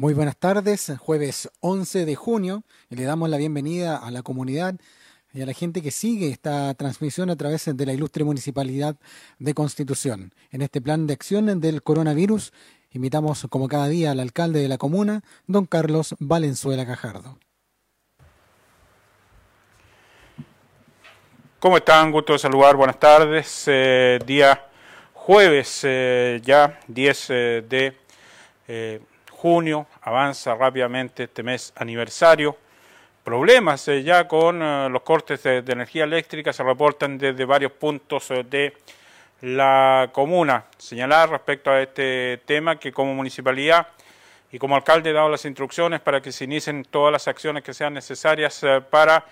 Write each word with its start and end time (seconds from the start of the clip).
Muy 0.00 0.14
buenas 0.14 0.38
tardes, 0.38 0.90
jueves 0.98 1.50
11 1.60 2.06
de 2.06 2.14
junio, 2.14 2.62
y 2.88 2.96
le 2.96 3.04
damos 3.04 3.28
la 3.28 3.36
bienvenida 3.36 3.98
a 3.98 4.10
la 4.10 4.22
comunidad 4.22 4.76
y 5.34 5.42
a 5.42 5.44
la 5.44 5.52
gente 5.52 5.82
que 5.82 5.90
sigue 5.90 6.30
esta 6.30 6.72
transmisión 6.72 7.28
a 7.28 7.36
través 7.36 7.68
de 7.76 7.84
la 7.84 7.92
ilustre 7.92 8.24
Municipalidad 8.24 8.96
de 9.38 9.52
Constitución. 9.52 10.32
En 10.52 10.62
este 10.62 10.80
plan 10.80 11.06
de 11.06 11.12
acción 11.12 11.60
del 11.60 11.82
coronavirus, 11.82 12.54
invitamos 12.92 13.46
como 13.50 13.68
cada 13.68 13.88
día 13.88 14.12
al 14.12 14.20
alcalde 14.20 14.60
de 14.60 14.68
la 14.68 14.78
comuna, 14.78 15.20
don 15.46 15.66
Carlos 15.66 16.16
Valenzuela 16.18 16.86
Cajardo. 16.86 17.38
¿Cómo 21.58 21.76
están? 21.76 22.10
Gusto 22.10 22.32
de 22.32 22.38
saludar, 22.38 22.74
buenas 22.74 22.98
tardes. 22.98 23.64
Eh, 23.66 24.18
día 24.24 24.66
jueves, 25.12 25.82
eh, 25.82 26.40
ya 26.42 26.80
10 26.88 27.26
eh, 27.28 27.64
de 27.68 29.09
junio, 29.40 29.86
avanza 30.02 30.54
rápidamente 30.54 31.22
este 31.22 31.42
mes 31.42 31.72
aniversario. 31.76 32.58
Problemas 33.24 33.88
eh, 33.88 34.02
ya 34.02 34.28
con 34.28 34.60
eh, 34.62 34.88
los 34.90 35.00
cortes 35.00 35.42
de, 35.42 35.64
energía 35.66 36.04
eléctrica 36.04 36.52
se 36.52 36.62
reportan 36.62 37.16
desde 37.16 37.46
varios 37.46 37.72
puntos 37.72 38.30
eh, 38.32 38.44
de 38.44 38.74
la 39.40 40.10
comuna. 40.12 40.66
Señalar 40.76 41.30
respecto 41.30 41.70
a 41.70 41.80
este 41.80 42.42
tema 42.44 42.78
que 42.78 42.92
como 42.92 43.14
municipalidad 43.14 43.86
y 44.52 44.58
como 44.58 44.76
alcalde 44.76 45.08
he 45.08 45.14
dado 45.14 45.30
las 45.30 45.46
instrucciones 45.46 46.00
para 46.00 46.20
que 46.20 46.32
se 46.32 46.44
inicien 46.44 46.84
todas 46.84 47.10
las 47.10 47.26
acciones 47.26 47.64
que 47.64 47.72
sean 47.72 47.94
necesarias 47.94 48.60
para 48.90 49.24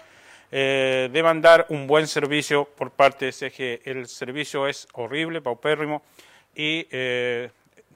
demandar 0.51 1.66
un 1.68 1.87
buen 1.87 2.06
servicio 2.06 2.65
por 2.65 2.90
parte 2.90 3.27
de 3.27 3.32
CGE. 3.32 3.82
El 3.84 4.06
servicio 4.06 4.66
es 4.66 4.88
horrible, 4.95 5.43
paupérrimo 5.43 6.02
y 6.54 6.87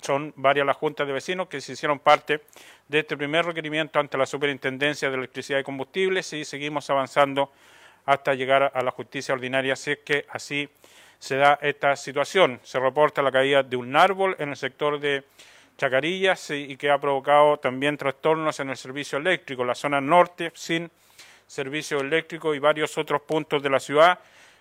son 0.03 0.33
varias 0.37 0.67
las 0.67 0.77
juntas 0.77 1.07
de 1.07 1.13
vecinos 1.13 1.49
que 1.49 1.61
se 1.61 1.73
hicieron 1.73 1.99
parte 1.99 2.43
de 2.89 2.99
este 2.99 3.17
primer 3.17 3.47
requerimiento 3.47 3.99
ante 3.99 4.19
la 4.19 4.27
Superintendencia 4.27 5.09
de 5.09 5.17
Electricidad 5.17 5.59
y 5.59 5.63
Combustibles 5.63 6.33
y 6.33 6.45
seguimos 6.45 6.91
avanzando 6.91 7.53
hasta 8.05 8.35
llegar 8.35 8.73
a 8.75 8.83
la 8.83 8.91
justicia 8.91 9.35
ordinaria 9.35 9.77
si 9.77 9.93
es 9.93 9.99
que 9.99 10.27
así 10.31 10.69
se 11.19 11.37
da 11.37 11.59
esta 11.63 11.95
situación. 11.97 12.61
Se 12.65 12.81
reporta 12.81 13.23
la 13.23 13.31
caída 13.31 13.63
de 13.63 13.77
un 13.77 13.95
árbol 13.97 14.37
en 14.39 14.51
el 14.51 14.57
sector 14.57 14.99
de 14.99 15.25
Chacarillas 15.79 16.51
y 16.51 16.77
que 16.77 16.91
ha 16.91 16.99
provocado 16.99 17.59
también 17.59 17.97
trastornos 17.97 18.61
en 18.61 18.71
el 18.71 18.77
servicio 18.77 19.19
eléctrico, 19.19 19.65
la 19.65 19.75
zona 19.75 20.01
norte 20.01 20.53
sin 20.55 20.91
servicio 21.47 22.01
eléctrico 22.01 22.55
y 22.55 22.59
varios 22.59 22.99
otros 22.99 23.23
puntos 23.23 23.63
de 23.63 23.71
la 23.71 23.81
ciudad 23.81 24.19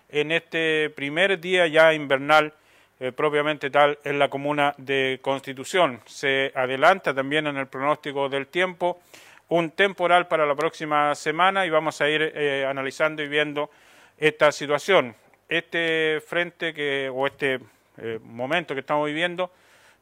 en 0.08 0.30
este 0.30 0.90
primer 0.90 1.40
día 1.40 1.66
ya 1.66 1.92
invernal 1.94 2.52
eh, 3.00 3.10
propiamente 3.10 3.70
tal 3.70 3.98
en 4.04 4.18
la 4.18 4.28
comuna 4.28 4.74
de 4.78 5.18
Constitución. 5.22 6.00
Se 6.06 6.52
adelanta 6.54 7.12
también 7.12 7.46
en 7.46 7.56
el 7.56 7.66
pronóstico 7.66 8.28
del 8.28 8.46
tiempo 8.46 9.00
un 9.48 9.70
temporal 9.70 10.28
para 10.28 10.46
la 10.46 10.54
próxima 10.54 11.14
semana 11.14 11.66
y 11.66 11.70
vamos 11.70 12.00
a 12.00 12.08
ir 12.08 12.32
eh, 12.34 12.64
analizando 12.66 13.22
y 13.22 13.28
viendo 13.28 13.70
esta 14.16 14.50
situación. 14.52 15.14
Este 15.48 16.22
frente 16.26 16.72
que, 16.72 17.10
o 17.12 17.26
este 17.26 17.60
eh, 17.98 18.18
momento 18.22 18.72
que 18.72 18.80
estamos 18.80 19.06
viviendo 19.06 19.50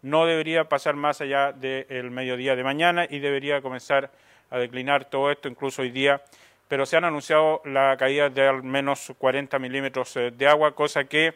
no 0.03 0.25
debería 0.27 0.69
pasar 0.69 0.95
más 0.95 1.21
allá 1.21 1.53
del 1.53 2.11
mediodía 2.11 2.55
de 2.55 2.63
mañana 2.63 3.07
y 3.11 3.19
debería 3.19 3.61
comenzar 3.61 4.11
a 4.51 4.59
declinar 4.59 5.07
todo 5.07 5.31
esto, 5.31 5.49
incluso 5.49 5.83
hoy 5.83 5.91
día, 5.91 6.23
pero 6.69 6.87
se 6.87 6.97
han 6.97 7.05
anunciado 7.05 7.61
la 7.65 7.97
caída 7.97 8.31
de 8.31 8.47
al 8.47 8.63
menos 8.63 9.13
40 9.19 9.59
milímetros 9.59 10.15
de 10.15 10.47
agua, 10.47 10.75
cosa 10.75 11.05
que 11.05 11.35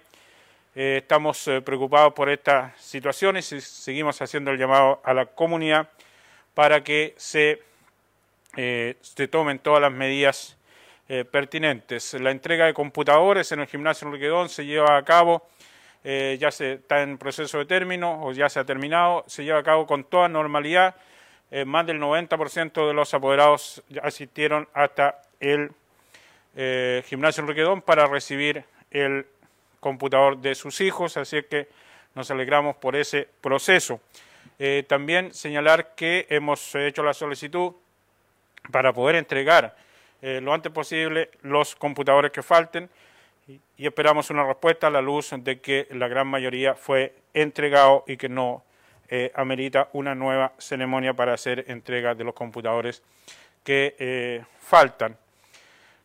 eh, 0.77 0.99
estamos 1.03 1.47
eh, 1.47 1.61
preocupados 1.61 2.15
por 2.15 2.29
estas 2.29 2.77
situaciones 2.81 3.53
y 3.53 3.61
seguimos 3.61 4.21
haciendo 4.21 4.51
el 4.51 4.59
llamado 4.59 5.01
a 5.05 5.15
la 5.15 5.27
comunidad 5.27 5.89
para 6.53 6.83
que 6.83 7.15
se, 7.17 7.63
eh, 8.57 8.97
se 9.01 9.29
tomen 9.29 9.61
todas 9.61 9.81
las 9.81 9.93
medidas 9.93 10.57
pertinentes. 11.31 12.15
La 12.15 12.31
entrega 12.31 12.65
de 12.65 12.73
computadores 12.73 13.53
en 13.53 13.61
el 13.61 13.67
gimnasio 13.67 14.09
Enriquedón 14.09 14.49
se 14.49 14.65
lleva 14.65 14.97
a 14.97 15.05
cabo, 15.05 15.47
ya 16.03 16.51
se 16.51 16.73
está 16.73 17.03
en 17.03 17.19
proceso 17.19 17.59
de 17.59 17.67
término 17.67 18.25
o 18.25 18.33
ya 18.33 18.49
se 18.49 18.59
ha 18.59 18.65
terminado, 18.65 19.23
se 19.27 19.45
lleva 19.45 19.59
a 19.59 19.63
cabo 19.63 19.87
con 19.87 20.05
toda 20.05 20.31
normalidad. 20.31 20.97
más 21.67 21.87
del 21.87 22.01
90% 22.01 22.89
de 22.89 22.95
los 22.95 23.13
apoderados 23.13 23.83
asistieron 24.03 24.67
hasta 24.73 25.21
el 25.41 25.73
gimnasio 27.05 27.43
Enriquedón 27.43 27.83
para 27.83 28.07
recibir 28.07 28.65
el 28.91 29.27
computador 29.85 30.39
de 30.39 30.55
sus 30.55 30.81
hijos, 30.81 31.19
así 31.19 31.43
que 31.43 31.69
nos 32.15 32.31
alegramos 32.31 32.75
por 32.77 32.97
ese 32.97 33.29
proceso. 33.43 34.01
Eh, 34.59 34.83
también 34.89 35.35
señalar 35.35 35.95
que 35.95 36.27
hemos 36.31 36.75
hecho 36.75 37.03
la 37.03 37.13
solicitud 37.13 37.75
para 38.73 38.95
poder 38.95 39.17
entregar 39.17 39.77
eh, 40.23 40.41
lo 40.41 40.55
antes 40.55 40.73
posible 40.73 41.29
los 41.43 41.77
computadores 41.77 42.33
que 42.33 42.43
falten 42.43 42.89
y, 43.47 43.61
esperamos 43.77 44.31
una 44.31 44.47
respuesta 44.47 44.87
a 44.87 44.91
la 44.91 45.03
luz 45.03 45.35
de 45.37 45.61
que 45.61 45.87
la 45.91 46.09
gran 46.09 46.29
mayoría 46.29 46.75
fue 46.75 47.15
entregado 47.35 48.05
y 48.07 48.17
que 48.17 48.31
no 48.31 48.65
eh, 49.11 49.31
amerita 49.35 49.91
una 49.93 50.15
nueva 50.15 50.55
ceremonia 50.57 51.13
para 51.13 51.35
hacer 51.35 51.67
entrega 51.69 52.15
de 52.15 52.25
los 52.25 52.33
computadores 52.33 53.03
que 53.63 54.43
faltan. 54.61 55.19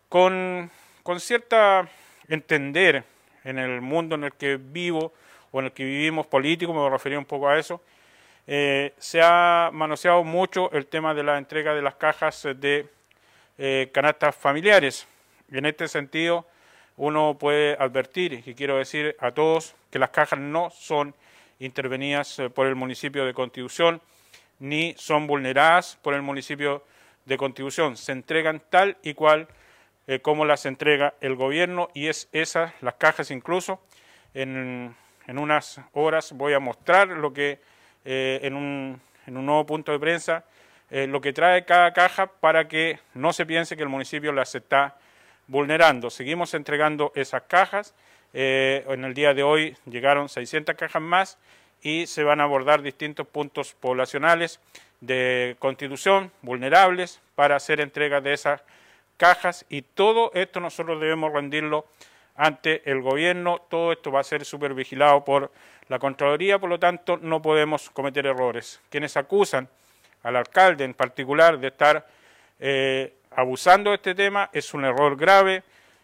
Con, 0.10 0.70
con 1.02 1.20
cierta 1.22 1.88
entender 2.28 3.06
en 3.50 3.58
el 3.58 3.82
mundo 3.82 4.16
en 4.16 4.26
el 4.26 4.34
que 4.34 4.58
vivo 4.58 5.14
o 5.52 5.60
en 5.60 5.66
el 5.66 5.72
que 5.72 5.84
vivimos 5.84 6.28
político, 6.28 6.74
me 6.74 6.90
refería 6.90 7.18
un 7.18 7.26
poco 7.26 7.50
a 7.50 7.58
eso, 7.58 7.82
eh, 8.48 8.94
se 8.98 9.22
ha 9.22 9.70
manoseado 9.74 10.24
mucho 10.24 10.72
el 10.72 10.88
tema 10.88 11.14
de 11.14 11.24
la 11.24 11.38
entrega 11.38 11.74
de 11.74 11.82
las 11.82 11.96
cajas 11.96 12.48
de 12.56 12.88
eh, 13.58 13.90
canastas 13.94 14.36
familiares. 14.36 15.08
Y 15.52 15.58
en 15.58 15.66
este 15.66 15.88
sentido, 15.88 16.48
uno 16.98 17.38
puede 17.40 17.76
advertir, 17.80 18.44
y 18.46 18.54
quiero 18.54 18.78
decir 18.78 19.16
a 19.20 19.32
todos, 19.32 19.76
que 19.92 20.00
las 20.00 20.10
cajas 20.10 20.40
no 20.40 20.70
son 20.70 21.16
intervenidas 21.60 22.40
eh, 22.40 22.50
por 22.50 22.68
el 22.68 22.76
municipio 22.76 23.26
de 23.26 23.34
Constitución, 23.34 24.02
ni 24.60 24.94
son 24.98 25.28
vulneradas 25.28 25.98
por 26.02 26.14
el 26.14 26.22
municipio 26.22 26.84
de 27.26 27.38
Constitución. 27.38 27.98
Se 27.98 28.12
entregan 28.12 28.62
tal 28.70 28.98
y 29.04 29.14
cual 29.14 29.48
eh, 30.10 30.22
cómo 30.22 30.44
las 30.44 30.66
entrega 30.66 31.14
el 31.22 31.36
gobierno 31.36 31.90
y 31.94 32.08
es 32.08 32.30
esas, 32.32 32.74
las 32.82 32.96
cajas 32.96 33.30
incluso. 33.30 33.80
En, 34.34 34.96
unas 35.28 35.80
horas 35.94 36.32
voy 36.32 36.54
a 36.54 36.60
mostrar 36.60 37.10
lo 37.10 37.32
que 37.32 37.60
eh, 38.06 38.40
en, 38.42 38.56
un, 38.56 39.00
en, 39.28 39.38
un, 39.38 39.46
nuevo 39.46 39.68
punto 39.68 39.92
de 39.92 40.00
prensa, 40.00 40.46
eh, 40.90 41.06
lo 41.06 41.22
que 41.22 41.32
trae 41.32 41.64
cada 41.64 41.94
caja 41.94 42.26
para 42.26 42.68
que 42.68 42.98
no 43.14 43.34
se 43.34 43.46
piense 43.46 43.78
que 43.78 43.84
el 43.84 43.90
municipio 43.90 44.32
las 44.32 44.56
está 44.56 44.98
vulnerando. 45.46 46.10
Seguimos 46.10 46.56
entregando 46.56 47.12
esas 47.14 47.44
cajas. 47.44 47.94
en 48.34 49.06
el 49.06 49.14
día 49.14 49.36
de 49.36 49.44
hoy 49.44 49.78
llegaron 49.86 50.28
600 50.28 50.76
cajas 50.76 51.04
más 51.04 51.38
y 51.84 52.08
se 52.08 52.24
van 52.24 52.42
a 52.42 52.46
abordar 52.46 52.82
distintos 52.82 53.28
puntos 53.28 53.76
poblacionales 53.80 54.60
de 55.02 55.56
constitución 55.60 56.32
vulnerables 56.42 57.22
para 57.36 57.58
hacer 57.58 57.80
entrega 57.80 58.22
de 58.22 58.34
esas 58.34 58.60
cajas 58.62 58.79
y 59.68 59.82
todo 59.82 60.32
esto 60.34 60.62
nosotros 60.62 61.00
debemos 61.02 61.34
rendirlo 61.34 61.86
ante 62.38 62.90
el 62.90 63.02
gobierno, 63.02 63.60
todo 63.70 63.92
esto 63.92 64.14
va 64.14 64.22
a 64.22 64.24
ser 64.24 64.46
supervigilado 64.46 65.26
por 65.26 65.52
la 65.90 66.00
Contraloría, 66.00 66.58
por 66.58 66.70
lo 66.70 66.80
tanto 66.80 67.18
no 67.18 67.42
podemos 67.42 67.90
cometer 67.90 68.26
errores. 68.26 68.80
Quienes 68.90 69.18
acusan 69.18 69.68
al 70.24 70.38
alcalde 70.38 70.86
en 70.86 70.94
particular 70.94 71.60
de 71.60 71.68
estar 71.68 72.08
eh, 72.60 73.14
abusando 73.32 73.90
de 73.90 73.98
este 73.98 74.16
tema 74.16 74.50
es 74.54 74.74
un 74.74 74.86
error 74.86 75.18
grave, 75.18 75.64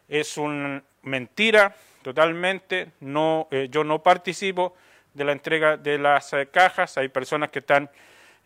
es 0.10 0.38
una 0.38 0.84
mentira 1.04 1.74
totalmente, 2.02 2.92
no, 3.00 3.48
eh, 3.50 3.70
yo 3.72 3.86
no 3.86 4.04
participo 4.04 4.76
de 5.14 5.24
la 5.24 5.32
entrega 5.32 5.78
de 5.78 5.98
las 5.98 6.34
eh, 6.34 6.50
cajas, 6.52 6.98
hay 6.98 7.08
personas 7.08 7.50
que 7.50 7.60
están 7.60 7.90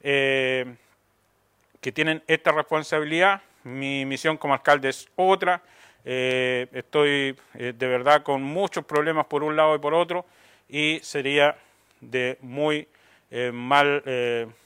que 0.01 1.91
tienen 1.91 2.23
esta 2.25 2.53
responsabilidad, 2.53 3.41
mi 3.69 4.05
misión 4.05 4.37
como 4.37 4.53
alcalde 4.53 4.89
es 4.89 5.07
otra. 5.15 5.61
Eh, 6.05 6.67
estoy 6.73 7.35
eh, 7.55 7.73
de 7.77 7.87
verdad 7.87 8.23
con 8.23 8.41
muchos 8.41 8.85
problemas 8.85 9.25
por 9.27 9.43
un 9.43 9.55
lado 9.55 9.75
y 9.75 9.79
por 9.79 9.93
otro 9.93 10.25
y 10.69 10.99
sería 11.03 11.57
de 11.99 12.37
muy 12.41 12.87
eh, 13.31 13.51
mal 13.53 14.03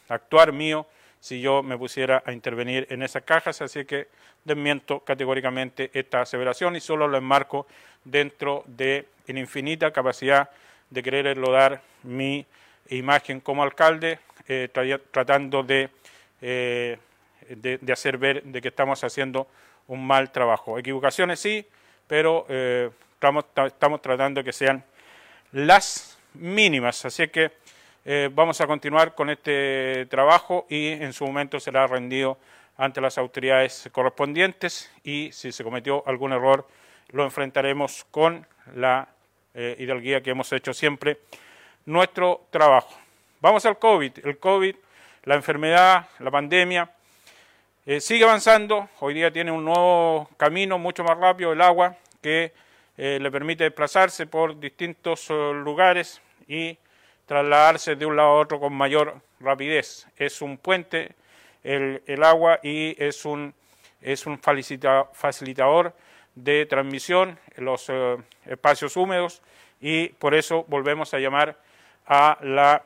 actuar 0.08 0.52
mío 0.52 0.86
si 1.20 1.42
yo 1.42 1.64
me 1.64 1.78
pusiera 1.78 2.22
a 2.26 2.34
intervenir 2.34 2.86
en 2.90 3.02
esas 3.02 3.24
cajas, 3.24 3.62
así 3.62 3.86
que 3.86 4.08
desmiento 4.44 5.00
categóricamente 5.00 5.90
esta 5.94 6.22
aseveración 6.22 6.76
y 6.76 6.82
solo 6.82 7.08
lo 7.08 7.18
enmarco 7.18 7.66
dentro 8.04 8.64
de 8.68 9.08
la 9.26 9.40
infinita 9.40 9.92
capacidad 9.92 10.50
de 10.90 11.02
querer 11.02 11.40
dar 11.40 11.82
mi 12.04 12.46
imagen 12.90 13.40
como 13.40 13.64
alcalde, 13.64 14.20
tratando 15.12 15.64
de 15.64 15.90
de, 17.50 17.80
hacer 17.92 18.18
ver 18.18 18.44
de 18.44 18.62
que 18.62 18.70
estamos 18.70 19.04
haciendo 19.04 19.48
un 19.88 20.06
mal 20.06 20.32
trabajo. 20.32 20.78
Equivocaciones 20.78 21.40
sí, 21.40 21.66
pero 22.08 22.46
eh, 22.50 22.90
estamos, 23.14 23.46
estamos 23.66 24.02
tratando 24.02 24.42
de 24.42 24.46
que 24.46 24.54
sean 24.54 24.84
las 25.52 26.18
mínimas. 26.34 27.06
Así 27.06 27.28
que 27.28 27.52
eh, 28.06 28.30
vamos 28.34 28.60
a 28.60 28.68
continuar 28.68 29.16
con 29.16 29.30
este 29.30 30.08
trabajo 30.10 30.66
y 30.70 30.90
en 30.90 31.14
su 31.14 31.26
momento 31.26 31.60
será 31.60 31.88
rendido 31.88 32.38
ante 32.78 33.00
las 33.00 33.18
autoridades 33.18 33.90
correspondientes 33.92 34.92
y 35.04 35.30
si 35.32 35.52
se 35.52 35.64
cometió 35.64 36.04
algún 36.08 36.34
error 36.34 36.68
lo 37.10 37.24
enfrentaremos 37.24 38.06
con 38.10 38.46
la 38.76 39.08
eh, 39.54 39.76
hidalguía 39.80 40.22
que 40.22 40.32
hemos 40.32 40.52
hecho 40.52 40.74
siempre 40.74 41.20
nuestro 41.86 42.48
trabajo. 42.50 42.94
Vamos 43.40 43.66
al 43.66 43.78
COVID. 43.78 44.26
El 44.26 44.40
COVID, 44.40 44.76
la 45.26 45.36
enfermedad, 45.36 46.08
la 46.20 46.32
pandemia, 46.32 46.90
eh, 47.86 48.00
sigue 48.00 48.24
avanzando. 48.24 48.90
Hoy 49.00 49.14
día 49.14 49.32
tiene 49.32 49.52
un 49.52 49.66
nuevo 49.66 50.30
camino 50.38 50.78
mucho 50.78 51.04
más 51.04 51.18
rápido, 51.18 51.54
el 51.54 51.62
agua, 51.62 51.98
que 52.22 52.54
eh, 52.98 53.20
le 53.22 53.32
permite 53.32 53.66
desplazarse 53.66 54.26
por 54.28 54.60
distintos 54.60 55.30
lugares 55.30 56.22
y 56.48 56.78
trasladarse 57.26 57.96
de 57.96 58.06
un 58.06 58.16
lado 58.16 58.30
a 58.30 58.40
otro 58.40 58.60
con 58.60 58.74
mayor 58.74 59.22
rapidez. 59.40 60.08
Es 60.18 60.42
un 60.42 60.58
puente 60.58 61.16
el, 61.64 62.24
agua 62.24 62.60
y 62.62 62.96
es 63.04 63.26
un, 63.26 63.54
es 64.02 64.26
un 64.26 64.40
facilitador 64.40 65.94
de 66.36 66.66
transmisión 66.66 67.40
en 67.56 67.66
los 67.66 67.90
eh, 67.90 68.18
espacios 68.46 68.98
húmedos 68.98 69.42
y 69.80 70.10
por 70.10 70.34
eso 70.34 70.66
volvemos 70.68 71.14
a 71.14 71.20
llamar 71.20 71.58
a 72.06 72.38
la 72.42 72.84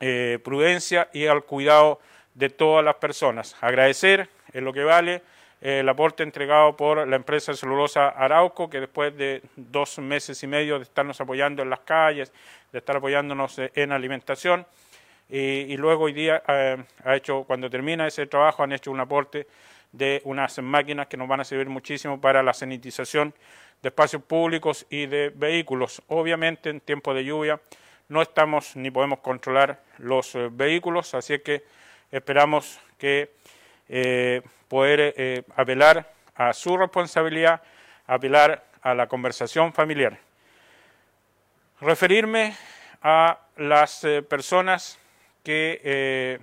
eh, 0.00 0.38
prudencia 0.42 1.08
y 1.12 1.26
al 1.26 1.44
cuidado 1.44 2.00
de 2.34 2.50
todas 2.50 2.84
las 2.84 2.96
personas. 2.96 3.56
Agradecer 3.60 4.28
en 4.52 4.64
lo 4.64 4.72
que 4.72 4.84
vale 4.84 5.22
eh, 5.60 5.80
el 5.80 5.88
aporte 5.88 6.22
entregado 6.22 6.76
por 6.76 7.06
la 7.06 7.16
empresa 7.16 7.54
celulosa 7.54 8.08
Arauco, 8.08 8.68
que 8.68 8.80
después 8.80 9.16
de 9.16 9.42
dos 9.56 9.98
meses 9.98 10.42
y 10.42 10.46
medio 10.46 10.78
de 10.78 10.84
estarnos 10.84 11.20
apoyando 11.20 11.62
en 11.62 11.70
las 11.70 11.80
calles, 11.80 12.32
de 12.72 12.78
estar 12.78 12.96
apoyándonos 12.96 13.58
en 13.58 13.92
alimentación, 13.92 14.66
y, 15.28 15.76
luego 15.78 16.04
hoy 16.04 16.12
día 16.12 16.42
eh, 16.46 16.84
ha 17.02 17.16
hecho, 17.16 17.44
cuando 17.44 17.70
termina 17.70 18.06
ese 18.06 18.26
trabajo, 18.26 18.62
han 18.62 18.72
hecho 18.72 18.90
un 18.90 19.00
aporte 19.00 19.46
de 19.90 20.20
unas 20.24 20.58
máquinas 20.60 21.06
que 21.06 21.16
nos 21.16 21.28
van 21.28 21.40
a 21.40 21.44
servir 21.44 21.68
muchísimo 21.68 22.20
para 22.20 22.42
la 22.42 22.52
sanitización 22.52 23.32
de 23.82 23.88
espacios 23.88 24.22
públicos 24.22 24.86
y 24.90 25.06
de 25.06 25.32
vehículos. 25.34 26.02
Obviamente 26.08 26.70
en 26.70 26.80
tiempo 26.80 27.14
de 27.14 27.24
lluvia 27.24 27.60
no 28.08 28.20
estamos 28.20 28.76
ni 28.76 28.90
podemos 28.90 29.20
controlar 29.20 29.82
los 29.98 30.34
eh, 30.34 30.48
vehículos, 30.52 31.14
así 31.14 31.38
que 31.38 31.64
esperamos 32.16 32.80
que 32.98 33.32
eh, 33.88 34.42
poder 34.68 35.14
eh, 35.16 35.42
apelar 35.56 36.12
a 36.34 36.52
su 36.52 36.76
responsabilidad, 36.76 37.62
apelar 38.06 38.64
a 38.82 38.94
la 38.94 39.06
conversación 39.06 39.72
familiar. 39.72 40.18
Referirme 41.80 42.56
a 43.02 43.38
las 43.56 44.06
personas 44.28 44.98
que 45.42 45.80
eh, 45.84 46.38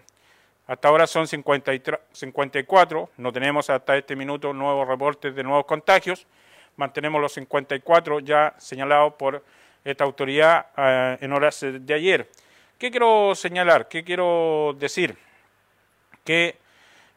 hasta 0.67 0.87
ahora 0.87 1.07
son 1.07 1.27
54, 1.27 3.09
no 3.17 3.33
tenemos 3.33 3.69
hasta 3.69 3.97
este 3.97 4.15
minuto 4.15 4.53
nuevos 4.53 4.87
reportes 4.87 5.35
de 5.35 5.43
nuevos 5.43 5.65
contagios, 5.65 6.27
mantenemos 6.77 7.19
los 7.19 7.33
54 7.33 8.19
ya 8.21 8.53
señalados 8.57 9.15
por 9.15 9.43
esta 9.83 10.03
autoridad 10.03 10.67
eh, 10.77 11.17
en 11.19 11.33
horas 11.33 11.65
de 11.67 11.93
ayer. 11.93 12.29
¿Qué 12.77 12.91
quiero 12.91 13.35
señalar? 13.35 13.87
¿Qué 13.87 14.03
quiero 14.03 14.75
decir? 14.77 15.17
Que 16.23 16.61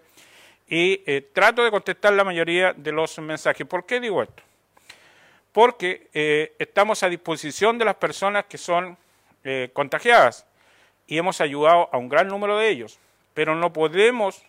y 0.70 1.00
trato 1.34 1.66
de 1.66 1.72
contestar 1.72 2.14
la 2.14 2.24
mayoría 2.24 2.72
de 2.72 2.94
los 2.94 3.20
mensajes. 3.20 3.68
¿Por 3.68 3.86
qué 3.86 4.00
digo 4.00 4.24
esto? 4.24 4.42
Porque 5.51 6.53
estamos 6.59 7.03
a 7.03 7.09
disposición 7.09 7.77
de 7.77 7.86
las 7.86 7.95
personas 7.95 8.45
que 8.45 8.57
son 8.57 8.98
contagiadas 9.74 10.45
y 11.07 11.18
hemos 11.18 11.42
ayudado 11.42 11.89
a 11.92 11.98
un 11.98 12.07
gran 12.07 12.30
número 12.30 12.57
de 12.57 12.69
ellos, 12.69 12.98
pero 13.33 13.53
no 13.53 13.74
podemos 13.74 14.44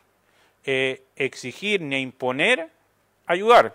eh, 0.64 1.02
exigir 1.16 1.80
ni 1.80 1.98
imponer 2.00 2.68
ayudar. 3.26 3.74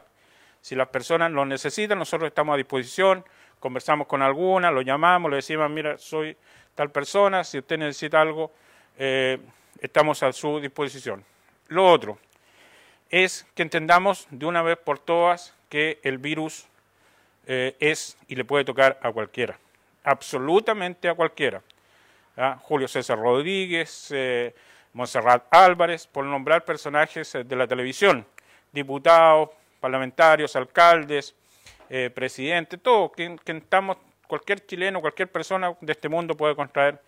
Si 0.61 0.73
las 0.73 0.87
personas 0.87 1.31
lo 1.33 1.45
necesitan, 1.45 1.99
nosotros 1.99 2.29
estamos 2.29 2.53
a 2.53 2.57
disposición, 2.57 3.25
conversamos 3.59 4.07
con 4.07 4.21
alguna, 4.21 4.71
lo 4.71 4.81
llamamos, 4.81 5.29
le 5.29 5.35
decimos, 5.35 5.69
mira, 5.69 5.97
soy 5.97 6.37
tal 6.75 6.89
persona, 6.89 7.43
si 7.43 7.57
usted 7.57 7.77
necesita 7.77 8.21
algo, 8.21 8.53
eh, 8.97 9.37
estamos 9.81 10.23
a 10.23 10.31
su 10.31 10.61
disposición. 10.61 11.25
Lo 11.67 11.91
otro 11.91 12.17
es 13.09 13.45
que 13.53 13.63
entendamos 13.63 14.27
de 14.29 14.45
una 14.45 14.61
vez 14.61 14.77
por 14.77 14.97
todas 14.97 15.53
que 15.67 15.99
el 16.03 16.19
virus 16.19 16.67
eh, 17.49 17.77
es 17.79 18.17
y 18.27 18.35
le 18.35 18.43
puede 18.43 18.65
tocar 18.65 18.99
a 19.01 19.09
cualquiera, 19.09 19.57
absolutamente 20.03 21.07
a 21.07 21.13
cualquiera. 21.15 21.61
Julio 22.61 22.87
César 22.87 23.17
Rodríguez, 23.17 24.09
eh, 24.11 24.53
Monserrat 24.93 25.45
Álvarez, 25.49 26.05
por 26.05 26.25
nombrar 26.25 26.65
personajes 26.65 27.33
eh, 27.33 27.45
de 27.45 27.55
la 27.55 27.65
televisión, 27.65 28.27
diputados, 28.71 29.49
parlamentarios, 29.79 30.55
alcaldes, 30.55 31.33
presidentes, 32.13 32.81
todo, 32.83 33.13
que, 33.13 33.37
estamos, 33.45 33.97
cualquier 34.27 34.65
chileno, 34.65 34.99
cualquier 34.99 35.31
persona 35.31 35.73
de 35.79 35.93
este 35.93 36.09
mundo 36.09 36.35
puede 36.35 36.53
contraer 36.53 37.01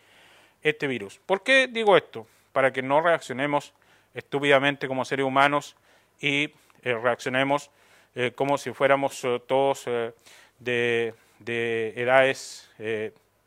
este 0.63 0.87
virus. 0.87 1.19
¿Por 1.25 1.43
qué 1.43 1.67
digo 1.67 1.97
esto? 1.97 2.25
Para 2.53 2.71
que 2.71 2.81
no 2.81 3.01
reaccionemos 3.01 3.73
estúpidamente 4.13 4.87
como 4.87 5.03
seres 5.03 5.25
humanos 5.25 5.75
y 6.21 6.53
reaccionemos 6.81 7.69
como 8.35 8.57
si 8.57 8.71
fuéramos 8.71 9.21
todos 9.47 9.85
de, 10.59 11.13
de, 11.39 11.93
edades 11.95 12.69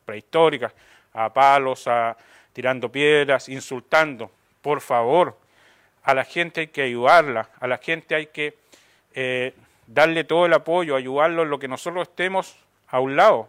prehistóricas 0.05 0.73
a 1.13 1.33
palos, 1.33 1.87
a 1.87 2.17
tirando 2.53 2.91
piedras, 2.91 3.49
insultando. 3.49 4.31
Por 4.61 4.81
favor, 4.81 5.37
a 6.05 6.15
la 6.15 6.25
gente 6.25 6.63
hay 6.63 6.67
que 6.69 6.83
ayudarla, 6.83 7.49
a 7.61 7.67
la 7.67 7.79
gente 7.79 8.15
hay 8.15 8.27
que 8.27 8.57
eh, 9.15 9.55
darle 9.87 10.25
todo 10.25 10.47
el 10.47 10.53
apoyo, 10.53 10.97
ayudarlo 10.97 11.43
en 11.43 11.51
lo 11.51 11.59
que 11.59 11.69
nosotros 11.69 12.09
estemos 12.09 12.57
a 12.89 13.01
un 13.01 13.17
lado. 13.17 13.49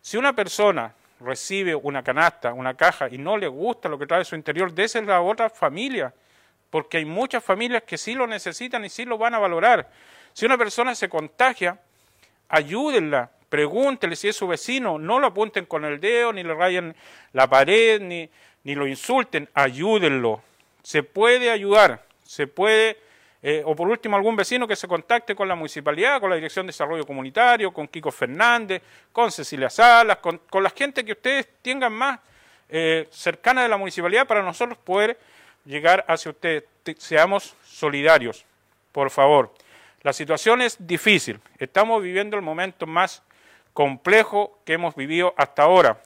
Si 0.00 0.16
una 0.16 0.34
persona 0.34 0.94
recibe 1.20 1.74
una 1.74 2.02
canasta, 2.02 2.52
una 2.52 2.74
caja 2.74 3.08
y 3.10 3.18
no 3.18 3.36
le 3.36 3.48
gusta 3.48 3.88
lo 3.88 3.98
que 3.98 4.06
trae 4.06 4.24
su 4.24 4.34
interior, 4.34 4.72
désela 4.72 5.16
a 5.16 5.22
otra 5.22 5.48
familia, 5.48 6.12
porque 6.70 6.98
hay 6.98 7.04
muchas 7.04 7.42
familias 7.42 7.84
que 7.84 7.96
sí 7.96 8.14
lo 8.14 8.26
necesitan 8.26 8.84
y 8.84 8.88
sí 8.88 9.04
lo 9.04 9.16
van 9.16 9.34
a 9.34 9.38
valorar. 9.38 9.88
Si 10.34 10.44
una 10.44 10.58
persona 10.58 10.94
se 10.94 11.08
contagia, 11.08 11.80
ayúdenla, 12.48 13.30
Pregúntele 13.54 14.16
si 14.16 14.26
es 14.26 14.34
su 14.34 14.48
vecino, 14.48 14.98
no 14.98 15.20
lo 15.20 15.28
apunten 15.28 15.64
con 15.66 15.84
el 15.84 16.00
dedo, 16.00 16.32
ni 16.32 16.42
le 16.42 16.54
rayen 16.54 16.92
la 17.32 17.48
pared, 17.48 18.00
ni, 18.00 18.28
ni 18.64 18.74
lo 18.74 18.84
insulten, 18.84 19.48
ayúdenlo. 19.54 20.42
Se 20.82 21.04
puede 21.04 21.52
ayudar, 21.52 22.04
se 22.24 22.48
puede, 22.48 22.98
eh, 23.44 23.62
o 23.64 23.76
por 23.76 23.86
último 23.86 24.16
algún 24.16 24.34
vecino 24.34 24.66
que 24.66 24.74
se 24.74 24.88
contacte 24.88 25.36
con 25.36 25.46
la 25.46 25.54
municipalidad, 25.54 26.20
con 26.20 26.30
la 26.30 26.34
Dirección 26.34 26.66
de 26.66 26.70
Desarrollo 26.72 27.06
Comunitario, 27.06 27.72
con 27.72 27.86
Kiko 27.86 28.10
Fernández, 28.10 28.82
con 29.12 29.30
Cecilia 29.30 29.70
Salas, 29.70 30.16
con, 30.16 30.40
la 30.60 30.70
gente 30.70 31.04
que 31.04 31.12
ustedes 31.12 31.46
tengan 31.62 31.92
más 31.92 32.18
eh, 32.68 33.06
cercana 33.12 33.62
de 33.62 33.68
la 33.68 33.76
municipalidad 33.76 34.26
para 34.26 34.42
nosotros 34.42 34.76
poder 34.78 35.16
llegar 35.64 36.04
hacia 36.08 36.32
ustedes. 36.32 36.64
Seamos 36.98 37.54
solidarios, 37.64 38.44
por 38.90 39.10
favor. 39.10 39.54
La 40.04 40.12
situación 40.12 40.60
es 40.60 40.76
difícil. 40.86 41.40
Estamos 41.58 42.02
viviendo 42.02 42.36
el 42.36 42.42
momento 42.42 42.86
más 42.86 43.22
complejo 43.72 44.60
que 44.66 44.74
hemos 44.74 44.94
vivido 44.94 45.32
hasta 45.38 45.62
ahora. 45.62 46.02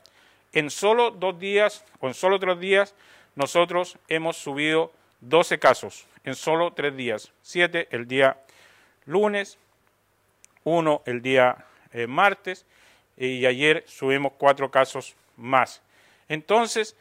En 0.52 0.70
solo 0.70 1.10
dos 1.10 1.38
días 1.40 1.84
o 1.98 2.06
en 2.06 2.14
solo 2.14 2.38
tres 2.38 2.60
días 2.60 2.94
nosotros 3.34 3.98
hemos 4.06 4.36
subido 4.36 4.92
12 5.20 5.58
casos, 5.58 6.06
en 6.22 6.36
solo 6.36 6.72
tres 6.72 6.96
días, 6.96 7.32
siete 7.42 7.88
el 7.90 8.06
día 8.06 8.38
lunes, 9.04 9.58
uno 10.62 11.02
el 11.04 11.20
día 11.20 11.66
eh, 11.92 12.06
martes 12.06 12.66
y 13.16 13.46
ayer 13.46 13.82
subimos 13.88 14.32
cuatro 14.38 14.70
casos 14.70 15.16
más. 15.36 15.82
Entonces, 16.28 16.94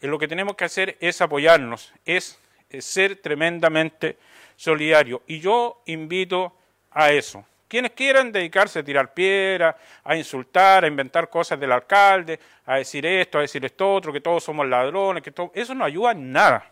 lo 0.00 0.20
que 0.20 0.28
tenemos 0.28 0.54
que 0.54 0.66
hacer 0.66 0.96
es 1.00 1.20
apoyarnos, 1.20 1.92
es 2.04 2.38
ser 2.82 3.16
tremendamente 3.16 4.16
solidario. 4.56 5.22
Y 5.26 5.40
yo 5.40 5.82
invito 5.86 6.52
a 6.90 7.10
eso 7.12 7.44
quienes 7.74 7.90
quieran 7.90 8.30
dedicarse 8.30 8.78
a 8.78 8.84
tirar 8.84 9.12
piedra, 9.12 9.76
a 10.04 10.14
insultar, 10.16 10.84
a 10.84 10.86
inventar 10.86 11.28
cosas 11.28 11.58
del 11.58 11.72
alcalde, 11.72 12.38
a 12.66 12.76
decir 12.76 13.04
esto, 13.04 13.38
a 13.38 13.40
decir 13.40 13.64
esto 13.64 13.92
otro, 13.92 14.12
que 14.12 14.20
todos 14.20 14.44
somos 14.44 14.64
ladrones, 14.68 15.24
que 15.24 15.32
todo, 15.32 15.50
eso 15.52 15.74
no 15.74 15.84
ayuda 15.84 16.12
en 16.12 16.30
nada. 16.30 16.70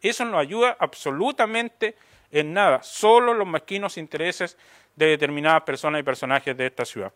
Eso 0.00 0.24
no 0.24 0.38
ayuda 0.38 0.76
absolutamente 0.78 1.96
en 2.30 2.52
nada, 2.52 2.80
solo 2.84 3.34
los 3.34 3.48
mezquinos 3.48 3.98
intereses 3.98 4.56
de 4.94 5.06
determinadas 5.06 5.62
personas 5.62 6.00
y 6.00 6.04
personajes 6.04 6.56
de 6.56 6.66
esta 6.66 6.84
ciudad. 6.84 7.12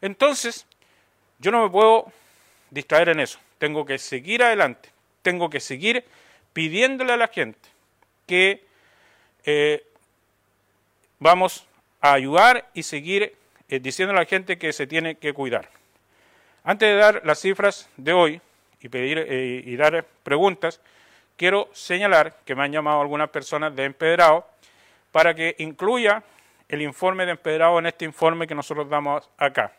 Entonces, 0.00 0.66
yo 1.38 1.52
no 1.52 1.62
me 1.62 1.70
puedo 1.70 2.10
distraer 2.70 3.10
en 3.10 3.20
eso, 3.20 3.38
tengo 3.58 3.86
que 3.86 3.96
seguir 3.96 4.42
adelante, 4.42 4.90
tengo 5.22 5.48
que 5.48 5.60
seguir 5.60 6.04
pidiéndole 6.56 7.12
a 7.12 7.18
la 7.18 7.28
gente 7.28 7.68
que 8.26 8.64
eh, 9.44 9.84
vamos 11.18 11.66
a 12.00 12.14
ayudar 12.14 12.70
y 12.72 12.82
seguir 12.82 13.34
eh, 13.68 13.78
diciéndole 13.78 14.20
a 14.20 14.22
la 14.22 14.26
gente 14.26 14.56
que 14.56 14.72
se 14.72 14.86
tiene 14.86 15.16
que 15.16 15.34
cuidar. 15.34 15.68
Antes 16.64 16.88
de 16.88 16.96
dar 16.96 17.20
las 17.26 17.40
cifras 17.40 17.90
de 17.98 18.14
hoy 18.14 18.40
y 18.80 18.88
pedir 18.88 19.18
eh, 19.18 19.64
y 19.66 19.76
dar 19.76 20.06
preguntas, 20.22 20.80
quiero 21.36 21.68
señalar 21.74 22.38
que 22.46 22.54
me 22.54 22.64
han 22.64 22.72
llamado 22.72 23.02
algunas 23.02 23.28
personas 23.28 23.76
de 23.76 23.84
Empedrado 23.84 24.46
para 25.12 25.34
que 25.34 25.56
incluya 25.58 26.22
el 26.70 26.80
informe 26.80 27.26
de 27.26 27.32
Empedrado 27.32 27.78
en 27.80 27.84
este 27.84 28.06
informe 28.06 28.46
que 28.46 28.54
nosotros 28.54 28.88
damos 28.88 29.28
acá. 29.36 29.74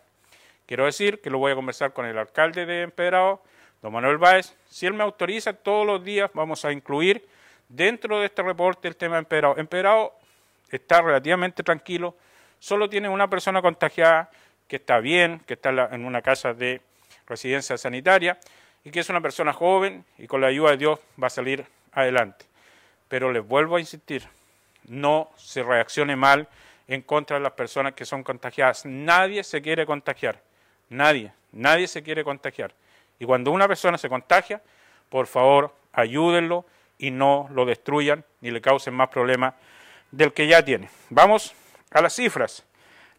Quiero 0.67 0.85
decir 0.85 1.21
que 1.21 1.31
lo 1.31 1.39
voy 1.39 1.53
a 1.53 1.55
conversar 1.55 1.91
con 1.91 2.05
el 2.05 2.19
alcalde 2.19 2.67
de 2.67 2.83
Empedrado, 2.83 3.41
don 3.81 3.93
Manuel 3.93 4.17
Báez. 4.17 4.55
Si 4.69 4.85
él 4.85 4.93
me 4.93 5.03
autoriza, 5.03 5.53
todos 5.53 5.85
los 5.85 6.03
días 6.03 6.29
vamos 6.33 6.65
a 6.65 6.71
incluir 6.71 7.27
dentro 7.69 8.19
de 8.19 8.25
este 8.25 8.43
reporte 8.43 8.87
el 8.87 8.95
tema 8.95 9.15
de 9.15 9.19
Empedrado. 9.19 9.57
Empedrado 9.57 10.13
está 10.69 11.01
relativamente 11.01 11.63
tranquilo, 11.63 12.15
solo 12.59 12.89
tiene 12.89 13.09
una 13.09 13.29
persona 13.29 13.61
contagiada 13.61 14.29
que 14.67 14.77
está 14.77 14.99
bien, 14.99 15.41
que 15.45 15.53
está 15.53 15.69
en 15.91 16.05
una 16.05 16.21
casa 16.21 16.53
de 16.53 16.81
residencia 17.25 17.77
sanitaria 17.77 18.37
y 18.83 18.91
que 18.91 18.99
es 18.99 19.09
una 19.09 19.21
persona 19.21 19.53
joven 19.53 20.05
y 20.17 20.27
con 20.27 20.41
la 20.41 20.47
ayuda 20.47 20.71
de 20.71 20.77
Dios 20.77 20.99
va 21.21 21.27
a 21.27 21.29
salir 21.29 21.65
adelante. 21.91 22.45
Pero 23.07 23.31
les 23.31 23.45
vuelvo 23.45 23.77
a 23.77 23.79
insistir, 23.79 24.23
no 24.85 25.29
se 25.37 25.63
reaccione 25.63 26.15
mal 26.15 26.47
en 26.87 27.01
contra 27.01 27.37
de 27.37 27.43
las 27.43 27.53
personas 27.53 27.93
que 27.93 28.05
son 28.05 28.23
contagiadas. 28.23 28.85
Nadie 28.85 29.43
se 29.43 29.61
quiere 29.61 29.85
contagiar, 29.85 30.41
nadie, 30.89 31.31
nadie 31.51 31.87
se 31.87 32.03
quiere 32.03 32.23
contagiar. 32.23 32.73
Y 33.19 33.25
cuando 33.25 33.51
una 33.51 33.67
persona 33.67 33.97
se 33.97 34.09
contagia, 34.09 34.61
por 35.09 35.27
favor, 35.27 35.73
ayúdenlo 35.93 36.65
y 36.97 37.11
no 37.11 37.47
lo 37.51 37.65
destruyan 37.65 38.23
ni 38.41 38.51
le 38.51 38.61
causen 38.61 38.93
más 38.93 39.09
problemas 39.09 39.53
del 40.11 40.33
que 40.33 40.47
ya 40.47 40.63
tiene. 40.63 40.89
Vamos 41.09 41.53
a 41.91 42.01
las 42.01 42.15
cifras. 42.15 42.63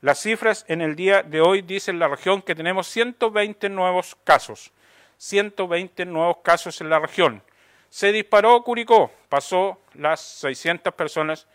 Las 0.00 0.20
cifras 0.20 0.64
en 0.68 0.80
el 0.80 0.94
día 0.94 1.22
de 1.22 1.40
hoy 1.40 1.62
dicen 1.62 1.98
la 1.98 2.08
región 2.08 2.42
que 2.42 2.54
tenemos 2.54 2.86
120 2.86 3.68
nuevos 3.68 4.16
casos. 4.24 4.70
120 5.18 6.04
nuevos 6.06 6.38
casos 6.42 6.80
en 6.80 6.88
la 6.88 7.00
región. 7.00 7.42
Se 7.90 8.12
disparó 8.12 8.62
Curicó, 8.62 9.10
pasó 9.28 9.80
las 9.94 10.20
600 10.20 10.94
personas 10.94 11.48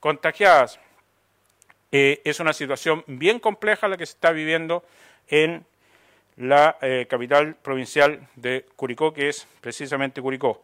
contagiadas. 0.00 0.78
Eh, 1.92 2.20
es 2.24 2.40
una 2.40 2.52
situación 2.52 3.04
bien 3.06 3.38
compleja 3.38 3.88
la 3.88 3.96
que 3.96 4.04
se 4.04 4.12
está 4.12 4.32
viviendo 4.32 4.84
en 5.28 5.64
la 6.36 6.76
eh, 6.82 7.06
capital 7.08 7.54
provincial 7.56 8.28
de 8.36 8.66
Curicó, 8.76 9.12
que 9.12 9.28
es 9.28 9.48
precisamente 9.60 10.20
Curicó. 10.20 10.62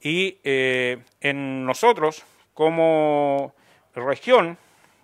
Y 0.00 0.38
eh, 0.44 1.02
en 1.20 1.64
nosotros, 1.64 2.24
como 2.52 3.54
región 3.94 4.58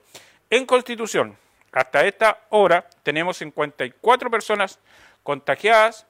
En 0.50 0.66
Constitución, 0.66 1.35
hasta 1.73 2.04
esta 2.04 2.40
hora 2.50 2.87
tenemos 3.02 3.38
54 3.38 4.31
personas 4.31 4.78
contagiadas, 5.23 6.07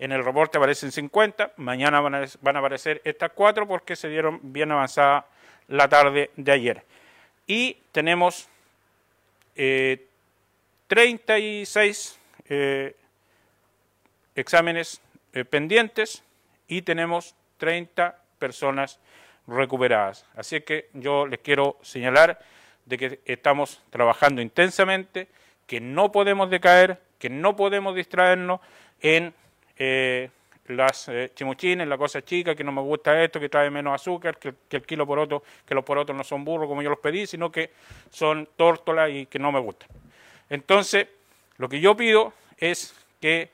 en 0.00 0.10
el 0.10 0.24
reporte 0.24 0.58
aparecen 0.58 0.90
50, 0.90 1.52
mañana 1.56 2.00
van 2.00 2.16
a, 2.16 2.26
aparecer 2.58 3.00
estas 3.04 3.30
cuatro 3.32 3.68
porque 3.68 3.94
se 3.94 4.08
dieron 4.08 4.40
bien 4.42 4.72
avanzada 4.72 5.24
la 5.68 5.88
tarde 5.88 6.30
de 6.36 6.52
ayer. 6.52 6.84
Y 7.46 7.78
tenemos 7.92 8.48
36 9.54 12.18
eh, 12.48 12.50
eh, 12.50 12.96
exámenes 14.34 15.00
eh, 15.32 15.44
pendientes 15.44 16.24
y 16.68 16.82
tenemos 16.82 17.34
30 17.58 18.16
personas 18.38 18.98
recuperadas. 19.46 20.26
Así 20.36 20.60
que 20.60 20.88
yo 20.92 21.26
les 21.26 21.40
quiero 21.40 21.78
señalar 21.82 22.38
de 22.86 22.98
que 22.98 23.20
estamos 23.24 23.82
trabajando 23.90 24.40
intensamente, 24.40 25.28
que 25.66 25.80
no 25.80 26.12
podemos 26.12 26.50
decaer, 26.50 27.00
que 27.18 27.28
no 27.28 27.56
podemos 27.56 27.94
distraernos 27.94 28.60
en 29.00 29.34
eh, 29.76 30.30
las 30.68 31.08
eh, 31.08 31.32
chimuchines, 31.34 31.86
la 31.88 31.98
cosa 31.98 32.22
chica, 32.22 32.54
que 32.54 32.64
no 32.64 32.72
me 32.72 32.80
gusta 32.80 33.22
esto, 33.22 33.40
que 33.40 33.48
trae 33.48 33.70
menos 33.70 33.94
azúcar, 33.94 34.38
que, 34.38 34.54
el 34.70 34.82
kilo 34.82 35.06
poroto, 35.06 35.42
que 35.66 35.74
los 35.74 35.84
porotos 35.84 36.14
no 36.14 36.24
son 36.24 36.44
burros 36.44 36.68
como 36.68 36.82
yo 36.82 36.90
los 36.90 36.98
pedí, 36.98 37.26
sino 37.26 37.50
que 37.50 37.70
son 38.10 38.48
tórtolas 38.56 39.10
y 39.10 39.26
que 39.26 39.38
no 39.38 39.52
me 39.52 39.60
gustan. 39.60 39.88
Entonces, 40.50 41.08
lo 41.56 41.68
que 41.68 41.80
yo 41.80 41.96
pido 41.96 42.32
es 42.58 42.94
que 43.20 43.50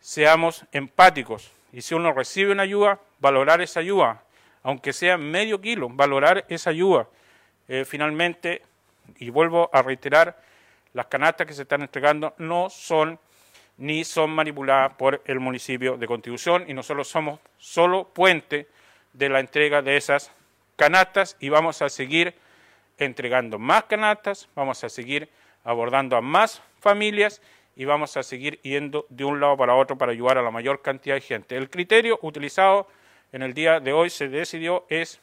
seamos 0.00 0.64
empáticos 0.72 1.50
y 1.72 1.80
si 1.80 1.94
uno 1.94 2.12
recibe 2.12 2.52
una 2.52 2.64
ayuda, 2.64 3.00
valorar 3.18 3.62
esa 3.62 3.80
ayuda, 3.80 4.22
aunque 4.62 4.92
sea 4.92 5.16
medio 5.16 5.60
kilo, 5.60 5.88
valorar 5.88 6.44
esa 6.48 6.70
ayuda. 6.70 7.08
Eh, 7.68 7.84
finalmente, 7.86 8.62
y 9.18 9.30
vuelvo 9.30 9.70
a 9.72 9.82
reiterar, 9.82 10.40
las 10.92 11.06
canastas 11.06 11.46
que 11.46 11.54
se 11.54 11.62
están 11.62 11.80
entregando 11.82 12.34
no 12.38 12.68
son 12.68 13.18
ni 13.78 14.04
son 14.04 14.30
manipuladas 14.30 14.94
por 14.94 15.22
el 15.24 15.40
municipio 15.40 15.96
de 15.96 16.06
Constitución 16.06 16.64
y 16.68 16.74
nosotros 16.74 17.08
somos 17.08 17.40
solo 17.58 18.04
puente 18.04 18.68
de 19.12 19.28
la 19.28 19.40
entrega 19.40 19.82
de 19.82 19.96
esas 19.96 20.30
canastas 20.76 21.36
y 21.40 21.48
vamos 21.48 21.82
a 21.82 21.88
seguir 21.88 22.34
entregando 22.98 23.58
más 23.58 23.84
canastas, 23.84 24.48
vamos 24.54 24.82
a 24.84 24.88
seguir 24.88 25.28
abordando 25.64 26.16
a 26.16 26.20
más 26.20 26.62
familias 26.80 27.40
y 27.76 27.84
vamos 27.84 28.16
a 28.16 28.22
seguir 28.22 28.60
yendo 28.62 29.06
de 29.08 29.24
un 29.24 29.40
lado 29.40 29.56
para 29.56 29.74
otro 29.74 29.96
para 29.96 30.12
ayudar 30.12 30.38
a 30.38 30.42
la 30.42 30.50
mayor 30.50 30.82
cantidad 30.82 31.14
de 31.14 31.20
gente. 31.20 31.56
El 31.56 31.70
criterio 31.70 32.18
utilizado 32.22 32.86
en 33.32 33.42
el 33.42 33.54
día 33.54 33.80
de 33.80 33.92
hoy 33.92 34.10
se 34.10 34.28
decidió 34.28 34.84
es 34.88 35.20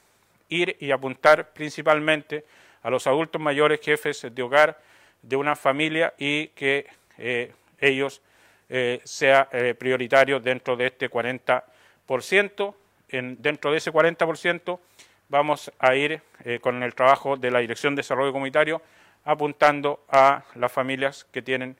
ir 0.50 0.76
y 0.80 0.92
apuntar 0.92 1.54
principalmente 1.54 2.44
a 2.82 2.90
los 2.90 3.06
adultos 3.08 3.42
mayores 3.42 3.80
jefes 3.82 4.26
de 4.32 4.42
hogar 4.42 4.82
de 5.22 5.36
una 5.36 5.56
familia 5.56 6.14
y 6.18 6.48
que 6.50 6.88
eh, 7.18 7.54
ellos 7.80 8.22
eh, 8.72 9.02
sea 9.04 9.50
eh, 9.52 9.74
prioritario 9.74 10.40
dentro 10.40 10.76
de 10.76 10.88
este 10.88 11.10
40%. 11.10 12.76
En, 13.10 13.42
dentro 13.42 13.72
de 13.72 13.78
ese 13.78 13.92
40% 13.92 14.80
vamos 15.28 15.72
a 15.80 15.96
ir 15.96 16.22
eh, 16.44 16.60
con 16.60 16.84
el 16.84 16.94
trabajo 16.94 17.36
de 17.36 17.50
la 17.50 17.60
Dirección 17.60 17.96
de 17.96 18.02
Desarrollo 18.02 18.32
Comunitario 18.32 18.84
apuntando 19.26 20.06
a 20.08 20.44
las 20.54 20.72
familias 20.72 21.26
que 21.32 21.42
tienen 21.42 21.76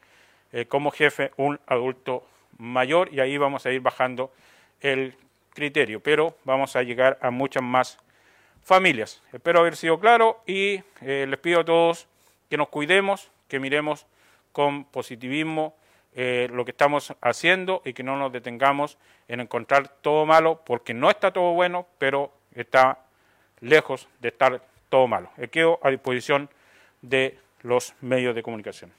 como 0.68 0.90
jefe 0.90 1.32
un 1.38 1.60
adulto 1.68 2.28
mayor 2.58 3.14
y 3.14 3.20
ahí 3.20 3.38
vamos 3.38 3.68
a 3.68 3.72
ir 3.72 3.82
bajando 3.82 4.32
el 4.82 5.16
criterio, 5.54 6.00
pero 6.00 6.36
vamos 6.44 6.76
a 6.76 6.82
llegar 6.82 7.20
a 7.22 7.30
muchas 7.30 7.62
más 7.62 8.00
familias. 8.64 9.22
Espero 9.32 9.60
haber 9.60 9.76
sido 9.76 10.00
claro 10.00 10.42
y 10.48 10.82
les 11.02 11.38
pido 11.38 11.60
a 11.60 11.66
todos 11.66 12.08
que 12.50 12.58
nos 12.58 12.70
cuidemos, 12.70 13.30
que 13.48 13.60
miremos 13.60 14.08
con 14.52 14.86
positivismo 14.86 15.76
eh, 16.16 16.48
lo 16.52 16.66
que 16.66 16.72
estamos 16.72 17.14
haciendo 17.22 17.82
y 17.86 17.94
que 17.94 18.04
no 18.04 18.18
nos 18.18 18.32
detengamos 18.32 18.98
en 19.28 19.40
encontrar 19.42 19.90
todo 20.02 20.26
malo, 20.26 20.62
porque 20.66 20.94
no 20.94 21.10
está 21.10 21.32
todo 21.32 21.54
bueno, 21.54 21.88
pero 21.98 22.32
está 22.54 23.00
lejos 23.62 24.08
de 24.20 24.30
estar 24.30 24.62
todo 24.90 25.08
malo. 25.08 25.30
quedo 25.52 25.80
a 25.84 25.90
disposición 25.90 26.50
de 27.02 27.38
los 27.62 27.94
medios 28.02 28.36
de 28.36 28.44
comunicación. 28.44 28.92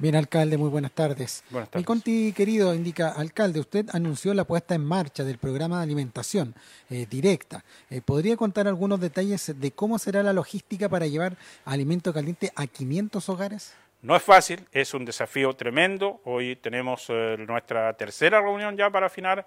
Bien, 0.00 0.14
alcalde, 0.14 0.56
muy 0.56 0.70
buenas 0.70 0.92
tardes. 0.92 1.42
Buenas 1.50 1.70
tardes. 1.70 1.80
El 1.80 1.84
Conti, 1.84 2.32
querido, 2.32 2.72
indica, 2.72 3.08
alcalde, 3.08 3.58
usted 3.58 3.86
anunció 3.92 4.32
la 4.32 4.44
puesta 4.44 4.76
en 4.76 4.84
marcha 4.84 5.24
del 5.24 5.38
programa 5.38 5.78
de 5.78 5.82
alimentación 5.82 6.54
eh, 6.88 7.04
directa. 7.10 7.64
Eh, 7.90 8.00
¿Podría 8.00 8.36
contar 8.36 8.68
algunos 8.68 9.00
detalles 9.00 9.54
de 9.58 9.72
cómo 9.72 9.98
será 9.98 10.22
la 10.22 10.32
logística 10.32 10.88
para 10.88 11.08
llevar 11.08 11.36
alimento 11.64 12.12
caliente 12.12 12.52
a 12.54 12.68
500 12.68 13.28
hogares? 13.28 13.74
No 14.00 14.14
es 14.14 14.22
fácil, 14.22 14.66
es 14.72 14.94
un 14.94 15.04
desafío 15.04 15.54
tremendo. 15.54 16.20
Hoy 16.24 16.56
tenemos 16.56 17.06
eh, 17.08 17.36
nuestra 17.38 17.92
tercera 17.94 18.40
reunión 18.40 18.76
ya 18.76 18.90
para 18.90 19.06
afinar 19.06 19.46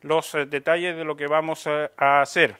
los 0.00 0.32
detalles 0.48 0.96
de 0.96 1.04
lo 1.04 1.16
que 1.16 1.26
vamos 1.26 1.66
a 1.66 2.20
hacer. 2.20 2.56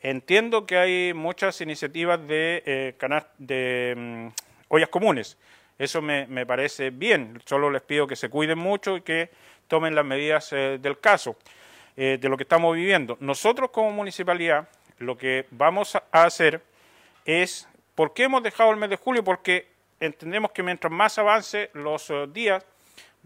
Entiendo 0.00 0.64
que 0.64 0.78
hay 0.78 1.12
muchas 1.12 1.60
iniciativas 1.60 2.24
de, 2.28 2.62
eh, 2.64 2.94
de 3.38 3.94
mm, 3.96 4.28
ollas 4.68 4.88
comunes. 4.88 5.36
Eso 5.78 6.02
me, 6.02 6.46
parece 6.46 6.90
bien. 6.90 7.40
Solo 7.44 7.70
les 7.70 7.82
pido 7.82 8.06
que 8.06 8.16
se 8.16 8.28
cuiden 8.28 8.58
mucho 8.58 8.96
y 8.96 9.02
que 9.02 9.30
tomen 9.66 9.94
las 9.94 10.04
medidas 10.04 10.52
eh, 10.52 10.78
del 10.80 10.98
caso, 10.98 11.36
eh, 11.96 12.18
de 12.20 12.28
lo 12.28 12.36
que 12.36 12.44
estamos 12.44 12.74
viviendo. 12.74 13.16
Nosotros 13.20 13.70
como 13.70 13.90
municipalidad 13.90 14.68
lo 14.98 15.16
que 15.16 15.46
vamos 15.50 15.94
a 15.94 16.02
hacer 16.12 16.62
es, 17.24 17.68
¿por 17.94 18.12
qué 18.12 18.24
hemos 18.24 18.42
dejado 18.42 18.70
el 18.70 18.76
mes 18.76 18.90
de 18.90 18.96
julio? 18.96 19.22
Porque 19.22 19.68
entendemos 20.00 20.52
que 20.52 20.62
mientras 20.62 20.92
más 20.92 21.18
avance 21.18 21.70
los 21.74 22.12
días, 22.32 22.64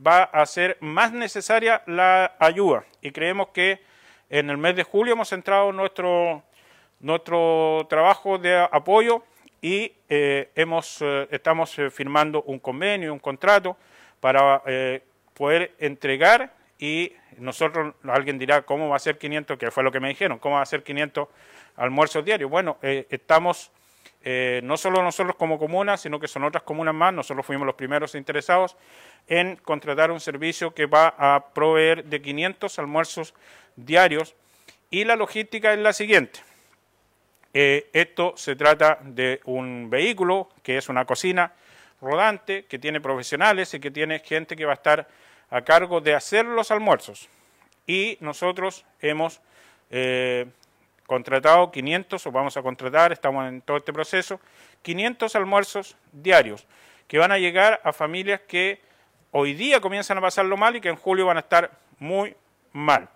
va 0.04 0.24
a 0.24 0.44
ser 0.46 0.78
más 0.80 1.12
necesaria 1.12 1.82
la 1.86 2.36
ayuda. 2.38 2.84
Y 3.00 3.10
creemos 3.10 3.48
que 3.48 3.82
en 4.30 4.50
el 4.50 4.56
mes 4.56 4.74
de 4.76 4.82
julio 4.82 5.12
hemos 5.12 5.28
centrado 5.28 5.72
nuestro 5.72 6.42
nuestro 7.02 7.84
trabajo 7.90 8.38
de 8.38 8.56
apoyo 8.56 9.24
y 9.60 9.92
eh, 10.08 10.50
hemos, 10.54 11.02
eh, 11.02 11.28
estamos 11.30 11.78
eh, 11.78 11.90
firmando 11.90 12.42
un 12.44 12.58
convenio, 12.58 13.12
un 13.12 13.18
contrato 13.18 13.76
para 14.20 14.62
poder 15.34 15.72
entregar 15.80 16.52
y 16.78 17.12
nosotros, 17.38 17.94
alguien 18.04 18.38
dirá, 18.38 18.62
¿cómo 18.62 18.88
va 18.88 18.96
a 18.96 19.00
ser 19.00 19.18
500? 19.18 19.58
Que 19.58 19.72
fue 19.72 19.82
lo 19.82 19.90
que 19.90 19.98
me 19.98 20.08
dijeron, 20.08 20.38
¿cómo 20.38 20.56
va 20.56 20.62
a 20.62 20.66
ser 20.66 20.84
500 20.84 21.26
almuerzos 21.74 22.24
diarios? 22.24 22.48
Bueno, 22.48 22.78
estamos, 22.82 23.72
no 24.62 24.76
solo 24.76 25.02
nosotros 25.02 25.36
como 25.36 25.58
comuna, 25.58 25.96
sino 25.96 26.20
que 26.20 26.28
son 26.28 26.44
otras 26.44 26.62
comunas 26.62 26.94
más, 26.94 27.12
nosotros 27.12 27.44
fuimos 27.44 27.66
los 27.66 27.74
primeros 27.74 28.14
interesados 28.14 28.76
en 29.26 29.56
contratar 29.56 30.10
un 30.10 30.20
servicio 30.20 30.74
que 30.74 30.86
va 30.86 31.14
a 31.18 31.52
proveer 31.52 32.04
de 32.04 32.22
500 32.22 32.78
almuerzos 32.78 33.34
diarios 33.76 34.34
y 34.90 35.04
la 35.04 35.16
logística 35.16 35.72
es 35.72 35.80
la 35.80 35.92
siguiente. 35.92 36.40
Eh, 37.54 37.90
esto 37.92 38.34
se 38.36 38.56
trata 38.56 38.98
de 39.02 39.40
un 39.44 39.90
vehículo 39.90 40.48
que 40.62 40.78
es 40.78 40.88
una 40.88 41.04
cocina 41.04 41.52
rodante, 42.00 42.64
que 42.64 42.78
tiene 42.78 43.00
profesionales 43.00 43.72
y 43.74 43.80
que 43.80 43.90
tiene 43.90 44.20
gente 44.20 44.56
que 44.56 44.64
va 44.64 44.72
a 44.72 44.74
estar 44.74 45.08
a 45.50 45.62
cargo 45.62 46.00
de 46.00 46.14
hacer 46.14 46.44
los 46.46 46.70
almuerzos. 46.70 47.28
Y 47.86 48.16
nosotros 48.20 48.84
hemos 49.00 49.40
eh, 49.90 50.46
contratado 51.12 51.70
500, 51.70 52.26
o 52.26 52.32
vamos 52.32 52.56
a 52.56 52.62
contratar, 52.62 53.12
estamos 53.12 53.46
en 53.46 53.60
todo 53.60 53.76
este 53.76 53.92
proceso, 53.92 54.40
500 54.80 55.36
almuerzos 55.36 55.94
diarios 56.10 56.66
que 57.06 57.18
van 57.18 57.30
a 57.32 57.36
llegar 57.36 57.82
a 57.84 57.92
familias 57.92 58.40
que 58.48 58.80
hoy 59.30 59.52
día 59.52 59.82
comienzan 59.82 60.16
a 60.16 60.22
pasarlo 60.22 60.56
mal 60.56 60.74
y 60.74 60.80
que 60.80 60.88
en 60.88 60.96
julio 60.96 61.26
van 61.26 61.36
a 61.36 61.40
estar 61.40 61.70
muy 61.98 62.34
mal. 62.72 63.10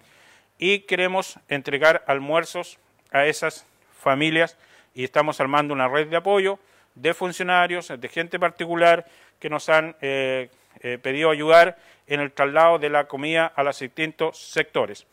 Y 0.58 0.80
queremos 0.80 1.38
entregar 1.48 2.04
almuerzos 2.06 2.78
a 3.12 3.24
esas 3.24 3.64
familias 3.98 4.58
y 4.94 5.02
estamos 5.02 5.40
armando 5.40 5.72
una 5.72 5.88
red 5.88 6.06
de 6.08 6.18
apoyo 6.18 6.58
de 6.94 7.14
funcionarios, 7.14 7.88
de 7.98 8.08
gente 8.10 8.38
particular 8.38 9.06
que 9.40 9.48
nos 9.48 9.70
han 9.70 9.96
eh, 10.02 10.50
eh, 10.80 10.98
pedido 10.98 11.30
ayudar 11.30 11.78
en 12.06 12.20
el 12.20 12.30
traslado 12.30 12.78
de 12.78 12.90
la 12.90 13.08
comida 13.08 13.46
a 13.46 13.62
los 13.62 13.78
distintos 13.78 14.36
sectores. 14.36 15.06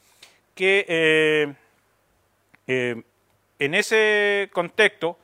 Que 0.53 0.85
eh, 0.89 1.53
en 2.67 3.73
ese 3.73 4.49
contexto 4.53 5.17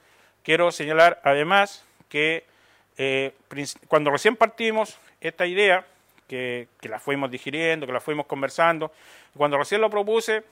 quiero 0.43 0.71
señalar 0.71 1.21
además 1.23 1.85
que 2.09 2.43
cuando 3.87 4.11
recién 4.11 4.35
partimos 4.35 4.97
esta 5.21 5.45
idea, 5.45 5.85
que, 6.27 6.67
que, 6.81 6.89
la 6.89 6.99
fuimos 6.99 7.31
digiriendo, 7.31 7.87
que 7.87 7.93
la 7.93 8.01
fuimos 8.01 8.25
conversando, 8.25 8.91
cuando 9.35 9.57
recién 9.57 9.79
lo 9.79 9.89
propuse, 9.89 10.43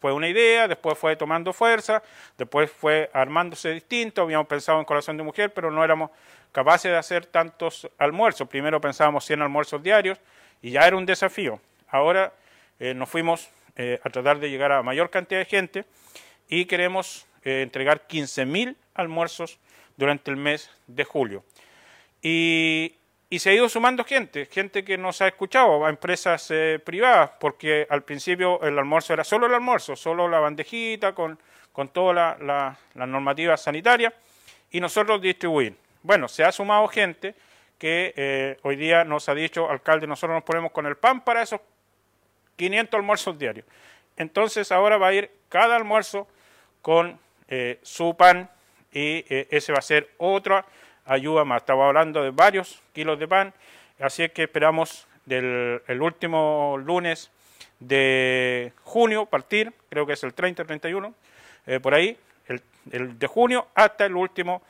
fue 0.00 0.14
una 0.14 0.28
idea, 0.28 0.66
después 0.66 0.96
fue 0.98 1.14
tomando 1.14 1.52
fuerza, 1.52 2.02
después 2.38 2.70
fue 2.70 3.10
armándose 3.12 3.70
distinto, 3.70 4.22
habíamos 4.22 4.46
pensado 4.46 4.78
en 4.78 4.86
Corazón 4.86 5.18
de 5.18 5.22
Mujer, 5.22 5.52
pero 5.52 5.70
no 5.70 5.84
éramos 5.84 6.10
capaces 6.52 6.90
de 6.90 6.96
hacer 6.96 7.26
tantos 7.26 7.88
almuerzos. 7.98 8.48
Primero 8.48 8.80
pensábamos 8.80 9.26
100 9.26 9.42
almuerzos 9.42 9.82
diarios 9.82 10.18
y 10.62 10.70
ya 10.70 10.86
era 10.86 10.96
un 10.96 11.04
desafío. 11.04 11.60
Ahora 11.88 12.32
eh, 12.78 12.94
nos 12.94 13.10
fuimos 13.10 13.50
eh, 13.80 14.00
a 14.04 14.10
tratar 14.10 14.38
de 14.38 14.50
llegar 14.50 14.72
a 14.72 14.82
mayor 14.82 15.10
cantidad 15.10 15.40
de 15.40 15.46
gente 15.46 15.84
y 16.48 16.66
queremos 16.66 17.26
eh, 17.44 17.62
entregar 17.62 18.06
15.000 18.06 18.76
almuerzos 18.94 19.58
durante 19.96 20.30
el 20.30 20.36
mes 20.36 20.70
de 20.86 21.04
julio. 21.04 21.44
Y 22.22 22.94
y 23.32 23.38
se 23.38 23.50
ha 23.50 23.54
ido 23.54 23.68
sumando 23.68 24.02
gente, 24.02 24.46
gente 24.46 24.82
que 24.84 24.98
nos 24.98 25.22
ha 25.22 25.28
escuchado, 25.28 25.86
a 25.86 25.88
empresas 25.88 26.50
eh, 26.50 26.80
privadas, 26.84 27.30
porque 27.38 27.86
al 27.88 28.02
principio 28.02 28.60
el 28.62 28.76
almuerzo 28.76 29.12
era 29.12 29.22
solo 29.22 29.46
el 29.46 29.54
almuerzo, 29.54 29.94
solo 29.94 30.28
la 30.28 30.40
bandejita 30.40 31.14
con, 31.14 31.38
con 31.70 31.90
toda 31.90 32.36
la, 32.40 32.76
normativa 32.96 33.56
sanitaria 33.56 34.12
y 34.72 34.80
nosotros 34.80 35.22
distribuir. 35.22 35.76
Bueno, 36.02 36.26
se 36.26 36.42
ha 36.42 36.50
sumado 36.50 36.88
gente 36.88 37.36
que 37.78 38.12
eh, 38.16 38.58
hoy 38.62 38.74
día 38.74 39.04
nos 39.04 39.28
ha 39.28 39.34
dicho, 39.36 39.70
alcalde, 39.70 40.08
nosotros 40.08 40.34
nos 40.34 40.42
ponemos 40.42 40.72
con 40.72 40.86
el 40.86 40.96
pan 40.96 41.20
para 41.20 41.42
esos 41.42 41.60
500 42.56 42.98
almuerzos 42.98 43.38
diarios. 43.38 43.66
Entonces 44.16 44.70
ahora 44.72 44.98
va 44.98 45.08
a 45.08 45.14
ir 45.14 45.30
cada 45.48 45.76
almuerzo 45.76 46.28
con 46.82 47.18
eh, 47.48 47.78
su 47.82 48.16
pan 48.16 48.50
y 48.92 49.24
ese 49.28 49.72
va 49.72 49.78
a 49.78 49.82
ser 49.82 50.10
otra 50.18 50.66
ayuda 51.04 51.44
más. 51.44 51.62
Estaba 51.62 51.86
hablando 51.86 52.22
de 52.22 52.30
varios 52.30 52.82
kilos 52.92 53.18
de 53.18 53.28
pan, 53.28 53.54
así 53.98 54.22
es 54.22 54.32
que 54.32 54.42
esperamos 54.44 55.06
del 55.26 55.82
el 55.86 56.02
último 56.02 56.76
lunes 56.78 57.30
de 57.80 58.72
junio 58.84 59.26
partir, 59.26 59.72
creo 59.88 60.06
que 60.06 60.12
es 60.12 60.22
el 60.22 60.34
30, 60.34 60.64
31, 60.64 61.14
eh, 61.66 61.80
por 61.80 61.94
ahí, 61.94 62.16
el, 62.46 62.62
el, 62.92 63.18
de 63.18 63.26
junio 63.26 63.68
hasta 63.74 64.06
el 64.06 64.14
último 64.14 64.62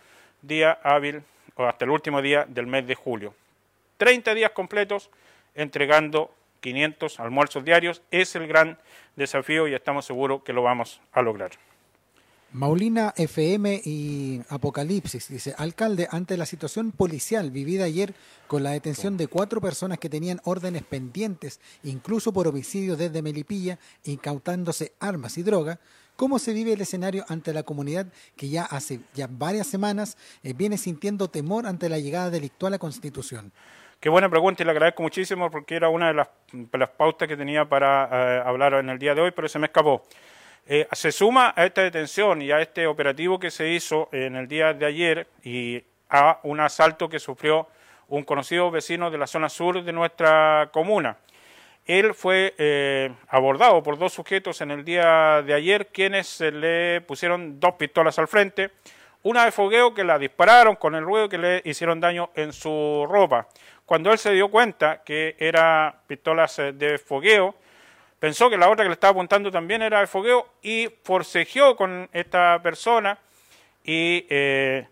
día 0.43 0.79
hábil 0.83 1.23
o 1.57 1.65
hasta 1.65 1.85
el 1.85 1.91
último 1.91 2.23
día 2.23 2.45
del 2.49 2.67
mes 2.67 2.87
de 2.87 2.95
julio. 2.95 3.35
30 3.99 4.35
días 4.35 4.53
completos 4.53 5.11
entregando 5.55 6.33
500 6.61 7.21
almuerzos 7.21 7.65
diarios 7.65 8.03
es 8.11 8.35
el 8.37 8.47
gran 8.47 8.79
desafío 9.17 9.69
y 9.69 9.75
estamos 9.75 10.05
seguros 10.05 10.43
que 10.43 10.53
lo 10.53 10.63
vamos 10.63 11.01
a 11.13 11.23
lograr. 11.23 11.53
Maulina 12.53 13.15
FM 13.17 13.81
y 13.85 14.43
Apocalipsis 14.49 15.29
dice, 15.29 15.55
alcalde, 15.57 16.09
ante 16.11 16.37
la 16.37 16.47
situación 16.47 16.91
policial 16.91 17.53
vivida 17.53 17.85
ayer 17.85 18.13
con 18.49 18.65
la 18.65 18.73
detención 18.73 19.17
de 19.17 19.29
cuatro 19.29 19.61
personas 19.61 20.01
que 20.01 20.09
tenían 20.09 20.41
órdenes 20.43 20.83
pendientes, 20.83 21.61
incluso 21.85 22.33
por 22.33 22.49
homicidio 22.49 22.97
desde 22.97 23.23
Melipilla, 23.23 23.79
incautándose 24.03 24.95
armas 24.99 25.39
y 25.39 25.45
droga, 25.45 25.79
¿cómo 26.17 26.41
se 26.41 26.53
vive 26.53 26.73
el 26.73 26.81
escenario 26.81 27.25
ante 27.29 27.53
la 27.53 27.63
comunidad 27.63 28.09
que 28.35 28.49
ya 28.49 28.65
hace 28.65 28.99
ya 29.15 29.29
varias 29.31 29.69
semanas 29.69 30.17
eh, 30.43 30.53
viene 30.53 30.77
sintiendo 30.77 31.31
temor 31.31 31.69
ante 31.69 31.89
la 31.89 32.01
llegada 32.01 32.31
delictual 32.31 32.73
a 32.73 32.75
la 32.75 32.79
Constitución? 32.81 33.53
Qué 34.01 34.09
buena 34.09 34.31
pregunta 34.31 34.63
y 34.63 34.65
le 34.65 34.71
agradezco 34.71 35.03
muchísimo 35.03 35.51
porque 35.51 35.77
era 35.77 35.91
una 35.91 36.09
de 36.09 36.15
las, 36.15 36.89
pautas 36.97 37.29
que 37.29 37.37
tenía 37.37 37.67
para 37.67 38.09
eh, 38.11 38.43
hablar 38.47 38.73
en 38.73 38.89
el 38.89 38.99
día 38.99 39.15
de 39.15 39.21
hoy, 39.21 39.31
pero 39.31 39.47
se 39.47 39.59
me 39.59 39.67
escapó. 39.67 40.07
Eh, 40.67 40.89
se 40.93 41.13
suma 41.13 41.53
a 41.55 41.67
esta 41.67 41.83
detención 41.83 42.41
y 42.41 42.51
a 42.51 42.63
este 42.63 42.87
operativo 42.87 43.39
que 43.39 43.51
se 43.51 43.69
hizo 43.69 44.09
en 44.11 44.37
el 44.37 44.49
día 44.49 44.73
de 44.73 44.87
ayer 44.87 45.27
y 45.45 45.85
a 46.09 46.41
un 46.45 46.61
asalto 46.61 47.11
que 47.11 47.19
sufrió 47.19 47.69
un 48.09 48.23
conocido 48.25 48.71
vecino 48.71 49.11
de 49.11 49.19
la 49.19 49.27
zona 49.27 49.51
sur 49.51 49.85
de 49.85 49.93
nuestra 49.93 50.71
comuna. 50.73 51.19
Él 51.85 52.15
fue 52.15 52.55
eh, 52.57 53.13
abordado 53.29 53.83
por 53.83 53.99
dos 53.99 54.15
sujetos 54.15 54.63
en 54.63 54.71
el 54.71 54.83
día 54.83 55.43
de 55.43 55.53
ayer, 55.53 55.89
quienes 55.89 56.41
le 56.41 57.03
pusieron 57.03 57.61
dos 57.61 57.75
pistolas 57.75 58.19
al 58.19 58.29
frente, 58.29 58.71
una 59.23 59.45
de 59.45 59.53
fogueo 59.53 59.93
que 59.93 60.05
la 60.05 60.19
dispararon 60.19 60.77
con 60.77 60.95
el 60.95 61.05
ruedo 61.05 61.29
que 61.29 61.37
le 61.37 61.63
hicieron 61.67 62.01
daño 62.01 62.31
en 62.35 62.55
su 62.55 63.07
ropa. 63.07 63.47
Cuando 63.91 64.13
él 64.13 64.19
se 64.19 64.31
dio 64.31 64.47
cuenta 64.53 65.03
que 65.03 65.35
eran 65.41 65.93
pistolas 66.07 66.61
eh, 66.61 66.71
de 66.73 66.97
fogueo, 66.97 67.57
pensó 68.21 68.49
que 68.49 68.57
la 68.57 68.69
otra 68.69 68.85
que 68.85 68.89
le 68.89 68.93
estaba 68.93 69.11
apuntando 69.11 69.51
también 69.51 69.83
era 69.83 69.99
de 69.99 70.07
fogueo 70.07 70.47
y 70.63 70.89
forcejeó 71.03 71.75
con 71.75 72.09
esta 72.13 72.63
persona 72.63 73.19
y 73.83 74.27
eh, 74.31 74.87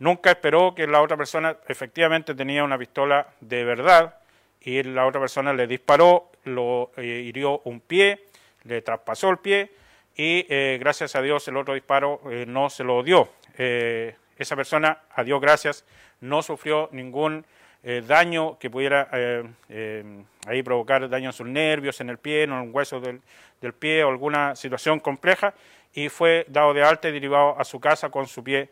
nunca 0.00 0.32
esperó 0.32 0.74
que 0.74 0.86
la 0.86 1.00
otra 1.00 1.16
persona 1.16 1.56
efectivamente 1.66 2.34
tenía 2.34 2.62
una 2.62 2.76
pistola 2.76 3.26
de 3.40 3.64
verdad 3.64 4.16
y 4.60 4.82
la 4.82 5.06
otra 5.06 5.22
persona 5.22 5.54
le 5.54 5.66
disparó, 5.66 6.30
lo 6.44 6.90
eh, 6.98 7.06
hirió 7.06 7.62
un 7.64 7.80
pie, 7.80 8.26
le 8.64 8.82
traspasó 8.82 9.30
el 9.30 9.38
pie 9.38 9.70
y 10.14 10.44
eh, 10.50 10.76
gracias 10.78 11.16
a 11.16 11.22
Dios 11.22 11.48
el 11.48 11.56
otro 11.56 11.72
disparo 11.72 12.20
no 12.46 12.68
se 12.68 12.84
lo 12.84 13.02
dio. 13.02 13.30
esa 13.56 14.56
persona, 14.56 15.04
a 15.14 15.24
Dios 15.24 15.40
gracias, 15.40 15.86
no 16.20 16.42
sufrió 16.42 16.90
ningún 16.92 17.46
eh, 17.88 18.02
daño 18.04 18.58
que 18.58 18.68
pudiera 18.68 19.08
eh, 19.12 19.44
eh, 19.68 20.24
ahí 20.48 20.60
provocar 20.64 21.08
daño 21.08 21.28
en 21.28 21.32
sus 21.32 21.46
nervios, 21.46 22.00
en 22.00 22.10
el 22.10 22.18
pie, 22.18 22.42
en 22.42 22.50
un 22.50 22.70
hueso 22.74 22.98
del, 22.98 23.20
del, 23.60 23.74
pie 23.74 24.02
o 24.02 24.08
alguna 24.08 24.56
situación 24.56 24.98
compleja 24.98 25.54
y 25.94 26.08
fue 26.08 26.44
dado 26.48 26.74
de 26.74 26.82
alta 26.82 27.08
y 27.08 27.12
derivado 27.12 27.56
a 27.56 27.62
su 27.62 27.78
casa 27.78 28.08
con 28.10 28.26
su 28.26 28.42
pie 28.42 28.70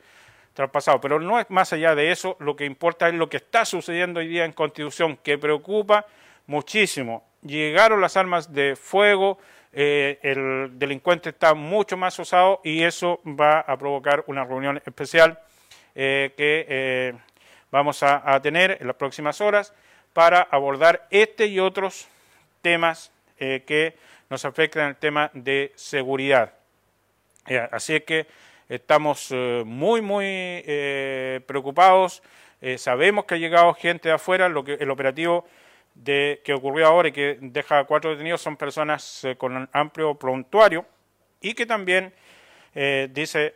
traspasado. 0.53 1.01
Pero 1.01 1.21
no 1.21 1.39
es 1.39 1.49
más 1.49 1.73
allá 1.73 1.95
de 1.95 2.11
eso, 2.11 2.37
lo 2.41 2.57
que 2.57 2.65
importa 2.65 3.07
es 3.07 3.15
lo 3.15 3.29
que 3.29 3.37
está 3.37 3.65
sucediendo 3.65 4.19
hoy 4.19 4.27
día 4.27 4.45
en 4.45 4.53
Constitución, 4.53 5.17
que 5.23 5.39
preocupa 5.39 6.07
muchísimo. 6.49 7.25
Llegaron 7.43 8.01
las 8.01 8.17
armas 8.17 8.53
de 8.53 8.75
fuego, 8.75 9.39
el 9.71 10.71
delincuente 10.73 11.29
está 11.29 11.55
mucho 11.55 11.97
más 11.97 12.19
usado 12.19 12.61
y 12.65 12.83
eso 12.83 13.21
va 13.25 13.61
a 13.61 13.77
provocar 13.77 14.25
una 14.27 14.43
reunión 14.43 14.83
especial 14.85 15.39
que 15.95 17.15
vamos 17.75 18.05
a, 18.05 18.41
tener 18.41 18.79
en 18.81 18.87
las 18.87 18.95
próximas 18.95 19.41
horas 19.41 19.75
para 20.13 20.43
abordar 20.43 21.09
este 21.11 21.47
y 21.47 21.59
otros 21.59 22.07
temas 22.63 23.11
que 23.37 23.97
nos 24.31 24.45
afectan 24.45 24.91
el 24.91 24.97
tema 24.97 25.29
de 25.35 25.73
seguridad. 25.75 26.55
así 27.73 27.97
es 27.97 28.05
que 28.05 28.29
estamos 28.69 29.33
muy, 29.65 30.01
muy 30.01 30.63
preocupados. 31.47 32.23
sabemos 32.77 33.25
que 33.25 33.35
ha 33.35 33.39
llegado 33.39 33.75
gente 33.75 34.09
de 34.09 34.15
afuera, 34.15 34.49
lo 34.49 34.63
que 34.63 34.75
el 34.75 34.91
operativo 34.91 35.45
de, 35.95 36.41
que 36.45 36.53
ocurrió 36.53 36.87
ahora 36.87 37.09
y 37.09 37.13
que 37.13 37.39
deja 37.41 37.85
cuatro 37.85 38.11
detenidos 38.11 38.41
son 38.41 38.57
personas 38.57 39.25
eh, 39.25 39.37
con 39.37 39.57
un 39.57 39.69
amplio 39.73 40.15
prontuario 40.15 40.85
y 41.41 41.55
que 41.55 41.67
también 41.67 42.13
eh, 42.75 43.09
dice 43.13 43.55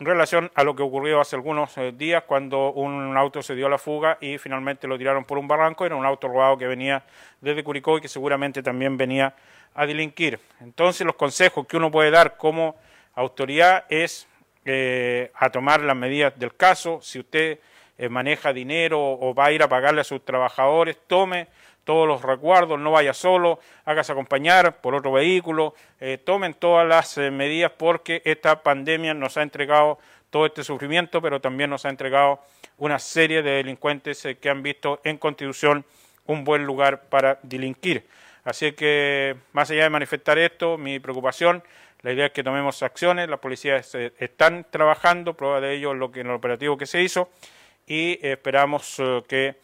en 0.00 0.06
relación 0.06 0.50
a 0.54 0.62
lo 0.62 0.76
que 0.76 0.82
ocurrió 0.82 1.20
hace 1.20 1.34
algunos 1.34 1.76
eh, 1.76 1.92
días 1.92 2.22
cuando 2.24 2.72
un 2.72 3.16
auto 3.16 3.42
se 3.42 3.54
dio 3.54 3.66
a 3.66 3.70
la 3.70 3.78
fuga 3.78 4.16
y 4.20 4.38
finalmente 4.38 4.86
lo 4.86 4.96
tiraron 4.96 5.24
por 5.24 5.38
un 5.38 5.48
barranco. 5.48 5.84
Era 5.84 5.96
un 5.96 6.06
auto 6.06 6.28
robado 6.28 6.56
que 6.56 6.66
venía 6.66 7.02
desde 7.40 7.64
Curicó 7.64 7.98
y 7.98 8.00
que 8.00 8.08
seguramente 8.08 8.62
también 8.62 8.96
venía 8.96 9.34
a 9.74 9.86
delinquir. 9.86 10.38
Entonces 10.60 11.04
los 11.04 11.16
consejos 11.16 11.66
que 11.66 11.76
uno 11.76 11.90
puede 11.90 12.10
dar 12.10 12.36
como 12.36 12.76
autoridad 13.14 13.84
es 13.88 14.28
a 15.34 15.48
tomar 15.50 15.80
las 15.80 15.96
medidas 15.96 16.38
del 16.38 16.54
caso. 16.54 17.00
Si 17.00 17.18
usted 17.18 17.58
maneja 18.10 18.52
dinero 18.52 19.00
o 19.00 19.32
va 19.34 19.46
a 19.46 19.52
ir 19.52 19.62
a 19.62 19.68
pagarle 19.68 20.02
a 20.02 20.04
sus 20.04 20.22
trabajadores, 20.22 20.98
tome 21.06 21.48
todos 21.88 22.06
los 22.06 22.20
recuerdos, 22.20 22.78
no 22.78 22.90
vaya 22.90 23.14
solo, 23.14 23.60
hágase 23.86 24.12
acompañar 24.12 24.82
por 24.82 24.94
otro 24.94 25.10
vehículo, 25.10 25.74
eh, 26.00 26.18
tomen 26.18 26.52
todas 26.52 26.86
las 26.86 27.16
eh, 27.16 27.30
medidas 27.30 27.72
porque 27.74 28.20
esta 28.26 28.62
pandemia 28.62 29.14
nos 29.14 29.38
ha 29.38 29.42
entregado 29.42 29.98
todo 30.28 30.44
este 30.44 30.62
sufrimiento, 30.64 31.22
pero 31.22 31.40
también 31.40 31.70
nos 31.70 31.86
ha 31.86 31.88
entregado 31.88 32.40
una 32.76 32.98
serie 32.98 33.40
de 33.40 33.52
delincuentes 33.52 34.22
eh, 34.26 34.36
que 34.36 34.50
han 34.50 34.62
visto 34.62 35.00
en 35.02 35.16
Constitución 35.16 35.82
un 36.26 36.44
buen 36.44 36.66
lugar 36.66 37.04
para 37.04 37.38
delinquir. 37.42 38.06
Así 38.44 38.72
que, 38.72 39.36
más 39.52 39.70
allá 39.70 39.84
de 39.84 39.88
manifestar 39.88 40.36
esto, 40.36 40.76
mi 40.76 41.00
preocupación, 41.00 41.62
la 42.02 42.12
idea 42.12 42.26
es 42.26 42.32
que 42.32 42.44
tomemos 42.44 42.82
acciones, 42.82 43.30
las 43.30 43.40
policías 43.40 43.94
están 43.94 44.66
trabajando, 44.68 45.32
prueba 45.32 45.62
de 45.62 45.72
ello 45.76 45.94
lo 45.94 46.12
que 46.12 46.20
en 46.20 46.26
el 46.26 46.34
operativo 46.34 46.76
que 46.76 46.84
se 46.84 47.00
hizo, 47.00 47.30
y 47.86 48.18
esperamos 48.20 49.00
que 49.26 49.56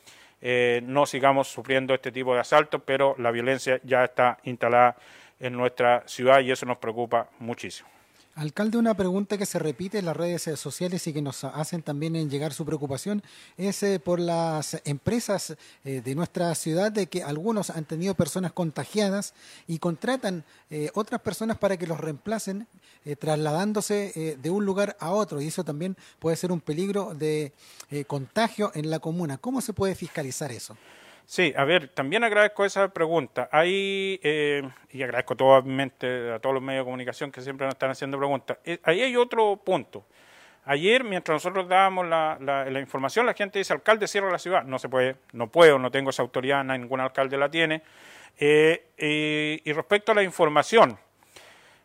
eh, 0.46 0.82
no 0.84 1.06
sigamos 1.06 1.48
sufriendo 1.48 1.94
este 1.94 2.12
tipo 2.12 2.34
de 2.34 2.40
asaltos, 2.40 2.82
pero 2.84 3.14
la 3.18 3.30
violencia 3.30 3.80
ya 3.82 4.04
está 4.04 4.38
instalada 4.44 4.94
en 5.40 5.54
nuestra 5.54 6.06
ciudad 6.06 6.40
y 6.40 6.50
eso 6.50 6.66
nos 6.66 6.76
preocupa 6.76 7.30
muchísimo. 7.38 7.88
Alcalde, 8.36 8.78
una 8.78 8.94
pregunta 8.94 9.38
que 9.38 9.46
se 9.46 9.60
repite 9.60 9.98
en 9.98 10.06
las 10.06 10.16
redes 10.16 10.42
sociales 10.58 11.06
y 11.06 11.12
que 11.12 11.22
nos 11.22 11.44
hacen 11.44 11.82
también 11.82 12.16
en 12.16 12.28
llegar 12.28 12.52
su 12.52 12.66
preocupación 12.66 13.22
es 13.56 13.80
eh, 13.84 14.00
por 14.00 14.18
las 14.18 14.80
empresas 14.84 15.54
eh, 15.84 16.00
de 16.04 16.14
nuestra 16.16 16.52
ciudad 16.56 16.90
de 16.90 17.06
que 17.06 17.22
algunos 17.22 17.70
han 17.70 17.84
tenido 17.84 18.14
personas 18.14 18.52
contagiadas 18.52 19.34
y 19.68 19.78
contratan 19.78 20.42
eh, 20.68 20.90
otras 20.94 21.20
personas 21.20 21.58
para 21.58 21.76
que 21.76 21.86
los 21.86 22.00
reemplacen 22.00 22.66
trasladándose 23.18 24.38
de 24.40 24.50
un 24.50 24.64
lugar 24.64 24.96
a 24.98 25.10
otro 25.10 25.38
y 25.42 25.48
eso 25.48 25.62
también 25.62 25.94
puede 26.18 26.36
ser 26.36 26.50
un 26.50 26.62
peligro 26.62 27.14
de 27.14 27.52
contagio 28.06 28.72
en 28.74 28.88
la 28.88 28.98
comuna. 28.98 29.36
¿Cómo 29.36 29.60
se 29.60 29.74
puede 29.74 29.94
fiscalizar 29.94 30.50
eso? 30.50 30.74
Sí, 31.26 31.54
a 31.56 31.64
ver, 31.64 31.88
también 31.88 32.22
agradezco 32.22 32.64
esa 32.64 32.88
pregunta. 32.88 33.48
Hay, 33.50 34.20
eh, 34.22 34.62
y 34.90 35.02
agradezco 35.02 35.36
totalmente 35.36 36.32
a 36.32 36.38
todos 36.38 36.54
los 36.54 36.62
medios 36.62 36.82
de 36.82 36.84
comunicación 36.84 37.32
que 37.32 37.40
siempre 37.40 37.66
nos 37.66 37.74
están 37.74 37.90
haciendo 37.90 38.18
preguntas. 38.18 38.58
Eh, 38.64 38.78
ahí 38.82 39.00
hay 39.00 39.16
otro 39.16 39.56
punto. 39.56 40.04
Ayer, 40.66 41.04
mientras 41.04 41.36
nosotros 41.36 41.68
dábamos 41.68 42.06
la, 42.06 42.80
información, 42.80 43.26
la 43.26 43.34
gente 43.34 43.58
dice, 43.58 43.72
alcalde, 43.72 44.06
cierra 44.06 44.30
la 44.30 44.38
ciudad. 44.38 44.64
No 44.64 44.78
se 44.78 44.88
puede, 44.88 45.16
no 45.32 45.48
puedo, 45.48 45.78
no 45.78 45.90
tengo 45.90 46.10
esa 46.10 46.22
autoridad, 46.22 46.64
ningún 46.64 47.00
alcalde 47.00 47.36
la 47.36 47.50
tiene. 47.50 47.82
Eh, 48.38 49.60
y 49.64 49.72
respecto 49.72 50.12
a 50.12 50.14
la 50.14 50.22
información, 50.22 50.98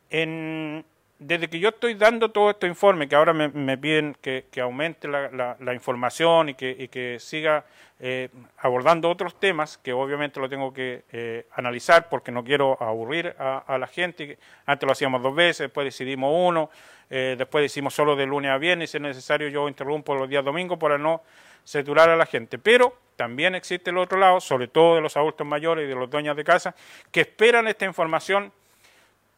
en, 0.10 0.86
desde 1.20 1.50
que 1.50 1.60
yo 1.60 1.70
estoy 1.70 1.96
dando 1.96 2.32
todo 2.32 2.50
este 2.50 2.66
informe, 2.66 3.10
que 3.10 3.16
ahora 3.16 3.34
me, 3.34 3.78
piden 3.78 4.16
que, 4.22 4.46
aumente 4.62 5.08
la, 5.08 5.74
información 5.74 6.50
y 6.50 6.54
que, 6.56 7.18
siga 7.20 7.66
eh, 8.00 8.30
abordando 8.58 9.10
otros 9.10 9.38
temas, 9.38 9.78
que 9.78 9.92
obviamente 9.92 10.40
lo 10.40 10.48
tengo 10.48 10.74
que 10.74 11.04
eh, 11.12 11.46
analizar 11.54 12.08
porque 12.08 12.32
no 12.32 12.44
quiero 12.44 12.82
aburrir 12.82 13.36
a, 13.38 13.78
la 13.78 13.88
gente. 13.88 14.38
Antes 14.66 14.88
lo 14.88 14.94
hacíamos 14.94 15.22
dos 15.22 15.36
veces, 15.36 15.66
después 15.66 15.84
decidimos 15.84 16.34
uno, 16.34 16.70
eh, 17.10 17.36
después 17.38 17.64
decimos 17.64 17.94
solo 17.94 18.16
de 18.16 18.26
lunes 18.26 18.52
a 18.52 18.58
viernes, 18.58 18.92
si 18.92 18.98
es 18.98 19.04
necesario 19.04 19.50
yo 19.50 19.68
interrumpo 19.68 20.16
los 20.16 20.30
días 20.30 20.46
domingos 20.46 20.80
para 20.80 20.98
no 20.98 21.22
saturar 21.66 22.10
a 22.10 22.16
la 22.16 22.26
gente. 22.26 22.58
Pero 22.58 22.96
también 23.18 23.56
existe 23.56 23.90
el 23.90 23.98
otro 23.98 24.18
lado, 24.18 24.40
sobre 24.40 24.70
todo 24.70 24.96
de 24.96 25.02
los 25.02 25.18
adultos 25.18 25.46
mayores 25.46 25.84
y 25.84 25.90
de 25.90 25.96
los 25.96 26.10
dueños 26.10 26.38
de 26.38 26.46
casa, 26.46 26.74
que 27.12 27.22
esperan 27.22 27.68
esta 27.68 27.84
información 27.84 28.54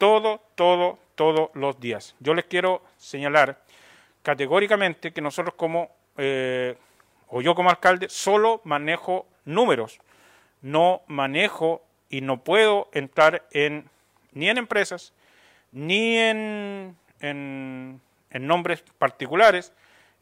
todo, 0.02 0.42
todo, 0.56 0.98
todos 1.14 1.52
los 1.54 1.80
días. 1.80 2.16
Yo 2.20 2.34
les 2.34 2.46
quiero 2.46 2.82
señalar 2.98 3.62
categóricamente 4.24 5.14
que 5.14 5.22
nosotros 5.22 5.54
como, 5.54 5.92
eh, 6.18 6.76
o 7.28 7.44
yo 7.44 7.54
como 7.54 7.70
alcalde, 7.70 8.10
solo 8.10 8.62
manejo 8.64 9.28
números, 9.46 10.00
no 10.64 11.04
manejo 11.06 11.84
y 12.10 12.22
no 12.22 12.44
puedo 12.44 12.90
entrar 12.94 13.46
en 13.52 13.92
ni 14.32 14.50
en 14.50 14.58
empresas, 14.58 15.14
ni 15.72 16.18
en, 16.18 16.98
en, 17.20 18.02
nombres 18.32 18.84
particulares, 18.98 19.72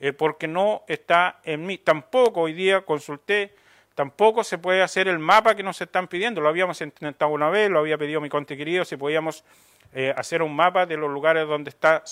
eh, 0.02 0.12
porque 0.12 0.50
no 0.50 0.84
está 0.90 1.40
en 1.46 1.66
mí. 1.66 1.78
Tampoco 1.78 2.42
hoy 2.42 2.52
día 2.52 2.82
consulté, 2.82 3.56
tampoco 4.00 4.46
se 4.46 4.58
puede 4.58 4.82
hacer 4.82 5.10
el 5.10 5.20
mapa 5.20 5.56
que 5.56 5.62
nos 5.62 5.82
están 5.82 6.08
pidiendo. 6.08 6.40
Lo 6.40 6.48
habíamos 6.48 6.80
intentado 6.80 7.32
una 7.32 7.50
vez, 7.50 7.70
lo 7.70 7.80
había 7.80 7.98
pedido 7.98 8.22
mi 8.22 8.30
conte 8.30 8.56
querido, 8.56 8.86
si 8.86 8.96
podíamos 8.96 9.44
eh, 9.94 10.14
hacer 10.16 10.42
un 10.42 10.56
mapa 10.56 10.86
de 10.86 10.96
los 10.96 11.12
lugares 11.12 11.46
donde 11.46 11.70
está 11.70 12.06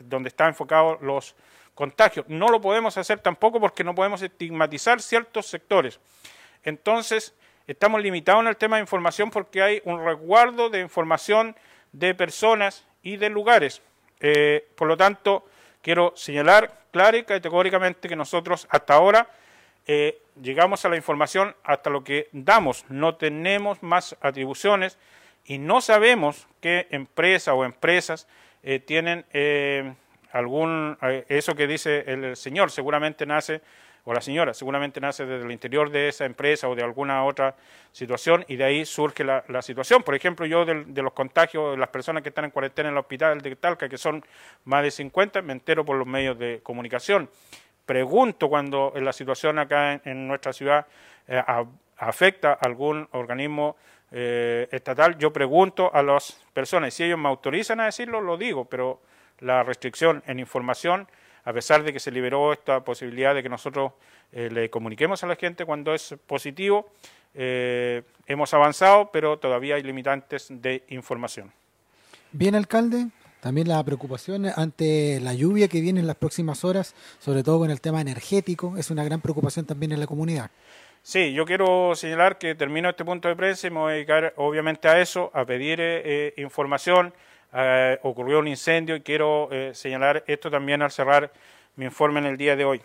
donde 0.00 0.28
están 0.28 0.48
enfocados 0.48 1.00
los 1.00 1.34
contagios. 1.74 2.26
No 2.28 2.48
lo 2.48 2.60
podemos 2.60 2.98
hacer 2.98 3.18
tampoco 3.18 3.58
porque 3.58 3.82
no 3.82 3.94
podemos 3.94 4.20
estigmatizar 4.20 5.00
ciertos 5.00 5.46
sectores. 5.46 6.00
Entonces, 6.64 7.34
estamos 7.66 8.02
limitados 8.02 8.42
en 8.42 8.48
el 8.48 8.58
tema 8.58 8.76
de 8.76 8.82
información 8.82 9.30
porque 9.30 9.62
hay 9.62 9.80
un 9.86 10.04
resguardo 10.04 10.68
de 10.68 10.80
información 10.80 11.56
de 11.92 12.14
personas 12.14 12.84
y 13.02 13.16
de 13.16 13.30
lugares. 13.30 13.80
Eh, 14.20 14.68
por 14.74 14.86
lo 14.86 14.98
tanto, 14.98 15.46
quiero 15.80 16.12
señalar 16.14 16.82
clara 16.90 17.16
y 17.16 17.24
categóricamente 17.24 18.06
que 18.06 18.16
nosotros 18.16 18.66
hasta 18.68 18.92
ahora 18.92 19.30
eh, 19.86 20.22
llegamos 20.40 20.84
a 20.84 20.88
la 20.88 20.96
información 20.96 21.54
hasta 21.64 21.90
lo 21.90 22.04
que 22.04 22.28
damos. 22.32 22.84
No 22.88 23.16
tenemos 23.16 23.82
más 23.82 24.16
atribuciones 24.20 24.98
y 25.44 25.58
no 25.58 25.80
sabemos 25.80 26.46
qué 26.60 26.86
empresa 26.90 27.54
o 27.54 27.64
empresas 27.64 28.26
eh, 28.62 28.78
tienen 28.78 29.24
eh, 29.32 29.94
algún, 30.32 30.96
eh, 31.02 31.24
eso 31.28 31.54
que 31.54 31.66
dice 31.66 32.04
el 32.06 32.36
señor, 32.36 32.70
seguramente 32.70 33.26
nace, 33.26 33.62
o 34.04 34.14
la 34.14 34.20
señora, 34.20 34.54
seguramente 34.54 35.00
nace 35.00 35.26
desde 35.26 35.44
el 35.44 35.52
interior 35.52 35.90
de 35.90 36.08
esa 36.08 36.24
empresa 36.24 36.68
o 36.68 36.74
de 36.74 36.82
alguna 36.82 37.24
otra 37.24 37.54
situación 37.92 38.44
y 38.48 38.56
de 38.56 38.64
ahí 38.64 38.86
surge 38.86 39.24
la, 39.24 39.62
situación. 39.62 40.02
Por 40.02 40.14
ejemplo, 40.14 40.46
yo 40.46 40.64
de, 40.64 41.02
los 41.02 41.12
contagios 41.12 41.72
de 41.72 41.76
las 41.76 41.90
personas 41.90 42.22
que 42.22 42.30
están 42.30 42.46
en 42.46 42.50
cuarentena 42.50 42.88
en 42.88 42.94
el 42.94 42.98
hospital 42.98 43.40
de 43.40 43.56
Talca, 43.56 43.88
que 43.88 43.98
son 43.98 44.24
más 44.64 44.82
de 44.82 44.90
50, 44.90 45.42
me 45.42 45.52
entero 45.52 45.84
por 45.84 45.96
los 45.96 46.06
medios 46.06 46.38
de 46.38 46.60
comunicación. 46.62 47.28
Pregunto 47.90 48.48
cuando 48.48 48.92
la 48.94 49.12
situación 49.12 49.58
acá 49.58 50.00
en, 50.04 50.28
nuestra 50.28 50.52
ciudad 50.52 50.86
afecta 51.96 52.52
a 52.52 52.58
algún 52.64 53.08
organismo 53.10 53.74
eh, 54.12 54.68
estatal, 54.70 55.18
yo 55.18 55.32
pregunto 55.32 55.92
a 55.92 56.00
las 56.00 56.40
personas, 56.52 56.94
si 56.94 57.02
ellos 57.02 57.18
me 57.18 57.28
autorizan 57.28 57.80
a 57.80 57.86
decirlo, 57.86 58.20
lo 58.20 58.36
digo, 58.36 58.64
pero 58.64 59.00
la 59.40 59.64
restricción 59.64 60.22
en 60.28 60.38
información, 60.38 61.08
a 61.44 61.52
pesar 61.52 61.82
de 61.82 61.92
que 61.92 61.98
se 61.98 62.12
liberó 62.12 62.52
esta 62.52 62.84
posibilidad 62.84 63.34
de 63.34 63.42
que 63.42 63.48
nosotros 63.48 63.94
eh, 64.30 64.48
le 64.52 64.70
comuniquemos 64.70 65.24
a 65.24 65.26
la 65.26 65.34
gente 65.34 65.64
cuando 65.64 65.92
es 65.92 66.14
positivo, 66.28 66.92
eh, 67.34 68.04
hemos 68.28 68.54
avanzado, 68.54 69.10
pero 69.10 69.40
todavía 69.40 69.74
hay 69.74 69.82
limitantes 69.82 70.46
de 70.48 70.84
información. 70.90 71.52
Bien, 72.30 72.54
alcalde. 72.54 73.08
También 73.40 73.68
la 73.68 73.82
preocupación 73.82 74.46
ante 74.54 75.18
la 75.20 75.34
lluvia 75.34 75.68
que 75.68 75.80
viene 75.80 76.00
en 76.00 76.06
las 76.06 76.16
próximas 76.16 76.64
horas, 76.64 76.94
sobre 77.18 77.42
todo 77.42 77.58
con 77.60 77.70
el 77.70 77.80
tema 77.80 78.00
energético, 78.00 78.76
es 78.76 78.90
una 78.90 79.04
gran 79.04 79.20
preocupación 79.20 79.66
también 79.66 79.92
en 79.92 80.00
la 80.00 80.06
comunidad. 80.06 80.50
Sí, 81.02 81.32
yo 81.32 81.46
quiero 81.46 81.94
señalar 81.94 82.36
que 82.36 82.54
termino 82.54 82.90
este 82.90 83.04
punto 83.04 83.28
de 83.28 83.36
prensa 83.36 83.66
y 83.66 83.70
me 83.70 83.78
voy 83.78 83.92
a 83.92 83.94
dedicar 83.94 84.34
obviamente 84.36 84.88
a 84.88 85.00
eso, 85.00 85.30
a 85.32 85.44
pedir 85.46 85.80
eh, 85.80 86.02
eh, 86.04 86.34
información. 86.36 87.14
Eh, 87.54 87.98
ocurrió 88.02 88.38
un 88.38 88.48
incendio 88.48 88.94
y 88.94 89.00
quiero 89.00 89.48
señalar 89.72 90.22
esto 90.26 90.50
también 90.50 90.82
al 90.82 90.90
cerrar 90.90 91.32
mi 91.76 91.86
informe 91.86 92.20
en 92.20 92.26
el 92.26 92.36
día 92.36 92.54
de 92.54 92.64
hoy. 92.64 92.82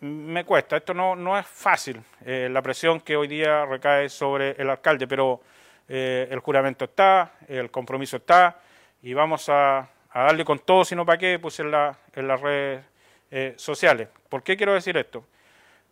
Me 0.00 0.44
cuesta, 0.44 0.76
esto 0.76 0.92
no, 0.92 1.16
no 1.16 1.38
es 1.38 1.46
fácil, 1.46 2.02
la 2.24 2.60
presión 2.60 3.00
que 3.00 3.16
hoy 3.16 3.28
día 3.28 3.64
recae 3.64 4.08
sobre 4.08 4.50
el 4.60 4.68
alcalde, 4.68 5.06
pero 5.06 5.40
eh, 5.88 6.28
el 6.30 6.38
juramento 6.38 6.86
está, 6.86 7.32
el 7.48 7.70
compromiso 7.70 8.16
está, 8.16 8.60
y 9.02 9.14
vamos 9.14 9.48
a, 9.48 9.88
darle 10.14 10.44
con 10.44 10.58
todo, 10.58 10.84
sino 10.84 11.04
para 11.04 11.18
qué, 11.18 11.38
pues 11.38 11.58
en, 11.60 11.70
la, 11.70 11.98
en 12.14 12.28
las 12.28 12.40
redes 12.40 12.84
eh, 13.30 13.54
sociales. 13.56 14.08
¿Por 14.28 14.42
qué 14.42 14.56
quiero 14.56 14.74
decir 14.74 14.96
esto? 14.96 15.24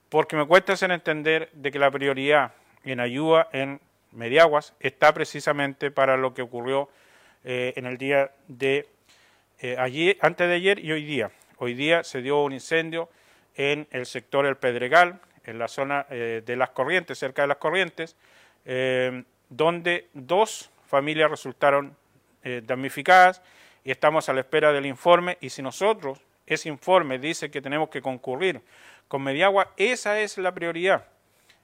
Porque 0.09 0.37
me 0.37 0.47
cuesta 0.47 0.75
hacer 0.75 0.91
entender 0.93 1.51
de 1.53 1.73
que 1.73 1.79
la 1.79 1.91
prioridad 1.91 2.53
en 2.85 3.01
ayuda 3.01 3.49
en 3.53 3.81
Mediaguas 4.13 4.75
está 4.81 5.13
precisamente 5.13 5.91
para 5.91 6.17
lo 6.17 6.35
que 6.35 6.43
ocurrió 6.43 6.89
eh, 7.45 7.73
en 7.77 7.87
el 7.87 7.99
día 7.99 8.31
de 8.49 8.89
ayer, 9.79 10.17
antes 10.21 10.49
de 10.49 10.55
ayer 10.55 10.85
y 10.85 10.93
hoy 10.93 11.05
día. 11.05 11.31
Hoy 11.59 11.75
día 11.75 12.03
se 12.05 12.23
dio 12.23 12.43
un 12.43 12.53
incendio 12.53 13.11
en 13.57 13.87
el 13.91 14.07
sector 14.07 14.47
El 14.47 14.57
Pedregal, 14.57 15.21
en 15.45 15.59
la 15.59 15.69
zona 15.69 16.05
de 16.09 16.57
las 16.57 16.71
Corrientes, 16.71 17.19
cerca 17.19 17.43
de 17.43 17.49
las 17.49 17.59
Corrientes, 17.59 18.17
donde 19.51 20.09
dos 20.15 20.71
familias 20.87 21.31
resultaron 21.31 21.95
eh, 22.45 22.63
damnificadas 22.65 23.43
y 23.85 23.91
estamos 23.91 24.29
a 24.29 24.33
la 24.33 24.41
espera 24.41 24.73
del 24.73 24.87
informe 24.87 25.39
y 25.41 25.51
si 25.51 25.63
nosotros, 25.63 26.21
ese 26.47 26.69
informe 26.69 27.19
dice 27.19 27.51
que 27.51 27.63
tenemos 27.63 27.89
que 27.89 28.03
concurrir 28.03 28.61
con 29.09 29.23
Mediagua, 29.23 29.73
esa 29.77 30.21
es 30.21 30.39
la 30.39 30.53
prioridad. 30.53 31.07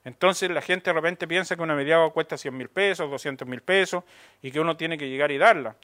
Entonces 0.05 0.51
la 0.51 0.62
gente 0.62 0.91
de 0.91 0.95
repente 0.95 1.27
piensa 1.27 1.57
que 1.57 1.62
una 1.62 1.75
Mediagua 1.75 2.12
cuesta 2.12 2.39
100 2.39 2.57
mil 2.57 2.69
pesos, 2.69 3.11
200 3.11 3.47
mil 3.47 3.61
pesos 3.61 4.05
y 4.43 4.51
que 4.51 4.61
uno 4.61 4.77
tiene 4.77 4.97
que 4.97 5.09
llegar 5.09 5.31
y 5.33 5.39
darla. 5.39 5.77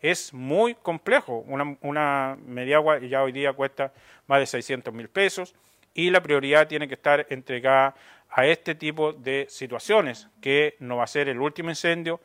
Es 0.00 0.34
muy 0.34 0.74
complejo. 0.74 1.44
Una, 1.46 1.76
una 1.80 2.36
Mediagua 2.46 2.98
ya 2.98 3.22
hoy 3.22 3.32
día 3.32 3.52
cuesta 3.52 3.92
más 4.26 4.40
de 4.40 4.46
600 4.46 4.92
mil 4.92 5.08
pesos 5.08 5.54
y 5.94 6.10
la 6.10 6.22
prioridad 6.22 6.68
tiene 6.68 6.88
que 6.88 6.94
estar 6.94 7.26
entregada 7.30 7.94
a 8.30 8.46
este 8.46 8.74
tipo 8.74 9.12
de 9.12 9.46
situaciones, 9.48 10.28
que 10.40 10.76
no 10.78 10.96
va 10.96 11.04
a 11.04 11.06
ser 11.06 11.28
el 11.28 11.40
último 11.40 11.68
incendio, 11.68 12.20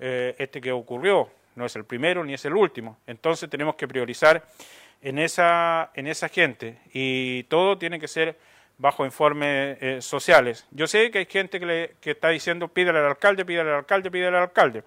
eh, 0.00 0.34
este 0.38 0.60
que 0.60 0.72
ocurrió, 0.72 1.30
no 1.54 1.66
es 1.66 1.76
el 1.76 1.84
primero 1.84 2.24
ni 2.24 2.34
es 2.34 2.44
el 2.44 2.54
último. 2.54 2.98
Entonces 3.06 3.48
tenemos 3.48 3.76
que 3.76 3.88
priorizar 3.88 4.44
en 5.02 5.18
esa, 5.18 5.90
en 5.94 6.12
gente 6.30 6.78
y 6.92 7.42
todo 7.44 7.76
tiene 7.76 7.98
que 7.98 8.08
ser 8.08 8.38
bajo 8.78 9.04
informes 9.04 9.78
eh, 9.80 9.98
sociales. 10.00 10.66
Yo 10.70 10.86
sé 10.86 11.10
que 11.10 11.18
hay 11.18 11.26
gente 11.26 11.60
que, 11.60 11.66
le, 11.66 11.94
está 12.02 12.28
diciendo 12.28 12.68
pídele 12.68 12.98
al 12.98 13.06
alcalde, 13.06 13.44
pídele 13.44 13.70
al 13.70 13.76
alcalde, 13.76 14.10
pídele 14.10 14.36
al 14.36 14.42
alcalde. 14.44 14.84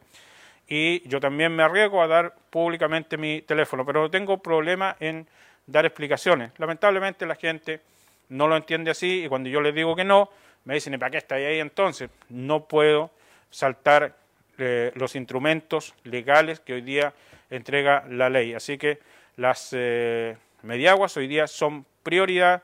Y 0.68 1.08
yo 1.08 1.20
también 1.20 1.56
me 1.56 1.64
arriesgo 1.64 2.02
a 2.02 2.08
dar 2.08 2.34
públicamente 2.50 3.18
mi 3.18 3.42
teléfono, 3.42 3.86
pero 3.86 4.10
tengo 4.10 4.40
problema 4.40 4.96
en 5.00 5.28
dar 5.68 5.86
explicaciones. 5.86 6.52
Lamentablemente 6.58 7.26
la 7.26 7.36
gente 7.36 7.82
no 8.30 8.48
lo 8.48 8.58
entiende 8.58 8.92
así 8.92 9.26
y 9.26 9.28
cuando 9.28 9.50
yo 9.50 9.62
les 9.62 9.76
digo 9.76 9.96
que 9.96 10.04
no, 10.04 10.30
me 10.64 10.74
dicen, 10.74 10.94
¿y 10.94 10.98
para 10.98 11.12
qué 11.12 11.18
está 11.18 11.36
ahí 11.36 11.60
entonces? 11.60 12.10
No 12.30 12.66
puedo 12.66 13.12
saltar 13.52 14.16
eh, 14.58 14.92
los 14.96 15.16
instrumentos 15.16 15.94
legales 16.04 16.60
que 16.60 16.74
hoy 16.74 16.82
día 16.82 17.14
entrega 17.50 18.06
la 18.10 18.30
ley. 18.30 18.54
Así 18.54 18.78
que 18.78 19.00
las 19.36 19.70
eh, 19.72 20.38
mediaguas 20.64 21.16
hoy 21.18 21.28
día 21.28 21.48
son 21.48 21.86
prioridad 22.04 22.64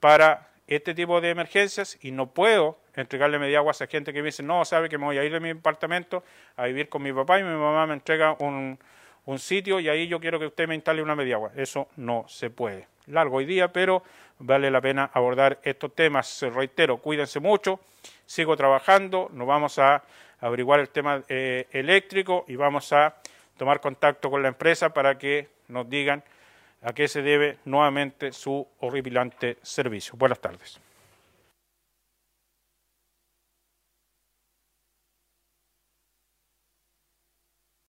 para 0.00 0.48
este 0.66 0.94
tipo 0.94 1.20
de 1.20 1.30
emergencias 1.30 1.98
y 2.00 2.12
no 2.12 2.28
puedo 2.28 2.78
entregarle 2.94 3.38
mediaguas 3.38 3.82
a 3.82 3.86
gente 3.86 4.12
que 4.12 4.20
me 4.20 4.26
dice, 4.26 4.42
no, 4.42 4.64
sabe 4.64 4.88
que 4.88 4.98
me 4.98 5.04
voy 5.04 5.18
a 5.18 5.24
ir 5.24 5.32
de 5.32 5.40
mi 5.40 5.50
apartamento 5.50 6.22
a 6.56 6.66
vivir 6.66 6.88
con 6.88 7.02
mi 7.02 7.12
papá 7.12 7.38
y 7.40 7.42
mi 7.42 7.50
mamá 7.50 7.86
me 7.86 7.94
entrega 7.94 8.36
un, 8.38 8.78
un 9.24 9.38
sitio 9.38 9.80
y 9.80 9.88
ahí 9.88 10.08
yo 10.08 10.20
quiero 10.20 10.38
que 10.38 10.46
usted 10.46 10.68
me 10.68 10.74
instale 10.74 11.02
una 11.02 11.14
mediagua. 11.14 11.52
Eso 11.56 11.88
no 11.96 12.24
se 12.28 12.50
puede. 12.50 12.88
Largo 13.06 13.38
hoy 13.38 13.46
día, 13.46 13.72
pero 13.72 14.02
vale 14.38 14.70
la 14.70 14.80
pena 14.80 15.10
abordar 15.12 15.58
estos 15.62 15.94
temas. 15.94 16.42
Reitero, 16.54 16.98
cuídense 16.98 17.40
mucho, 17.40 17.80
sigo 18.26 18.56
trabajando, 18.56 19.28
nos 19.32 19.46
vamos 19.46 19.78
a 19.78 20.02
averiguar 20.42 20.80
el 20.80 20.90
tema 20.90 21.22
eh, 21.28 21.66
eléctrico 21.70 22.44
y 22.48 22.56
vamos 22.56 22.92
a 22.92 23.16
tomar 23.56 23.80
contacto 23.80 24.30
con 24.30 24.42
la 24.42 24.48
empresa 24.48 24.92
para 24.92 25.16
que 25.16 25.48
nos 25.68 25.88
digan 25.88 26.22
a 26.82 26.92
qué 26.92 27.08
se 27.08 27.22
debe 27.22 27.58
nuevamente 27.64 28.32
su 28.32 28.66
horripilante 28.80 29.56
servicio. 29.62 30.14
Buenas 30.16 30.40
tardes. 30.40 30.80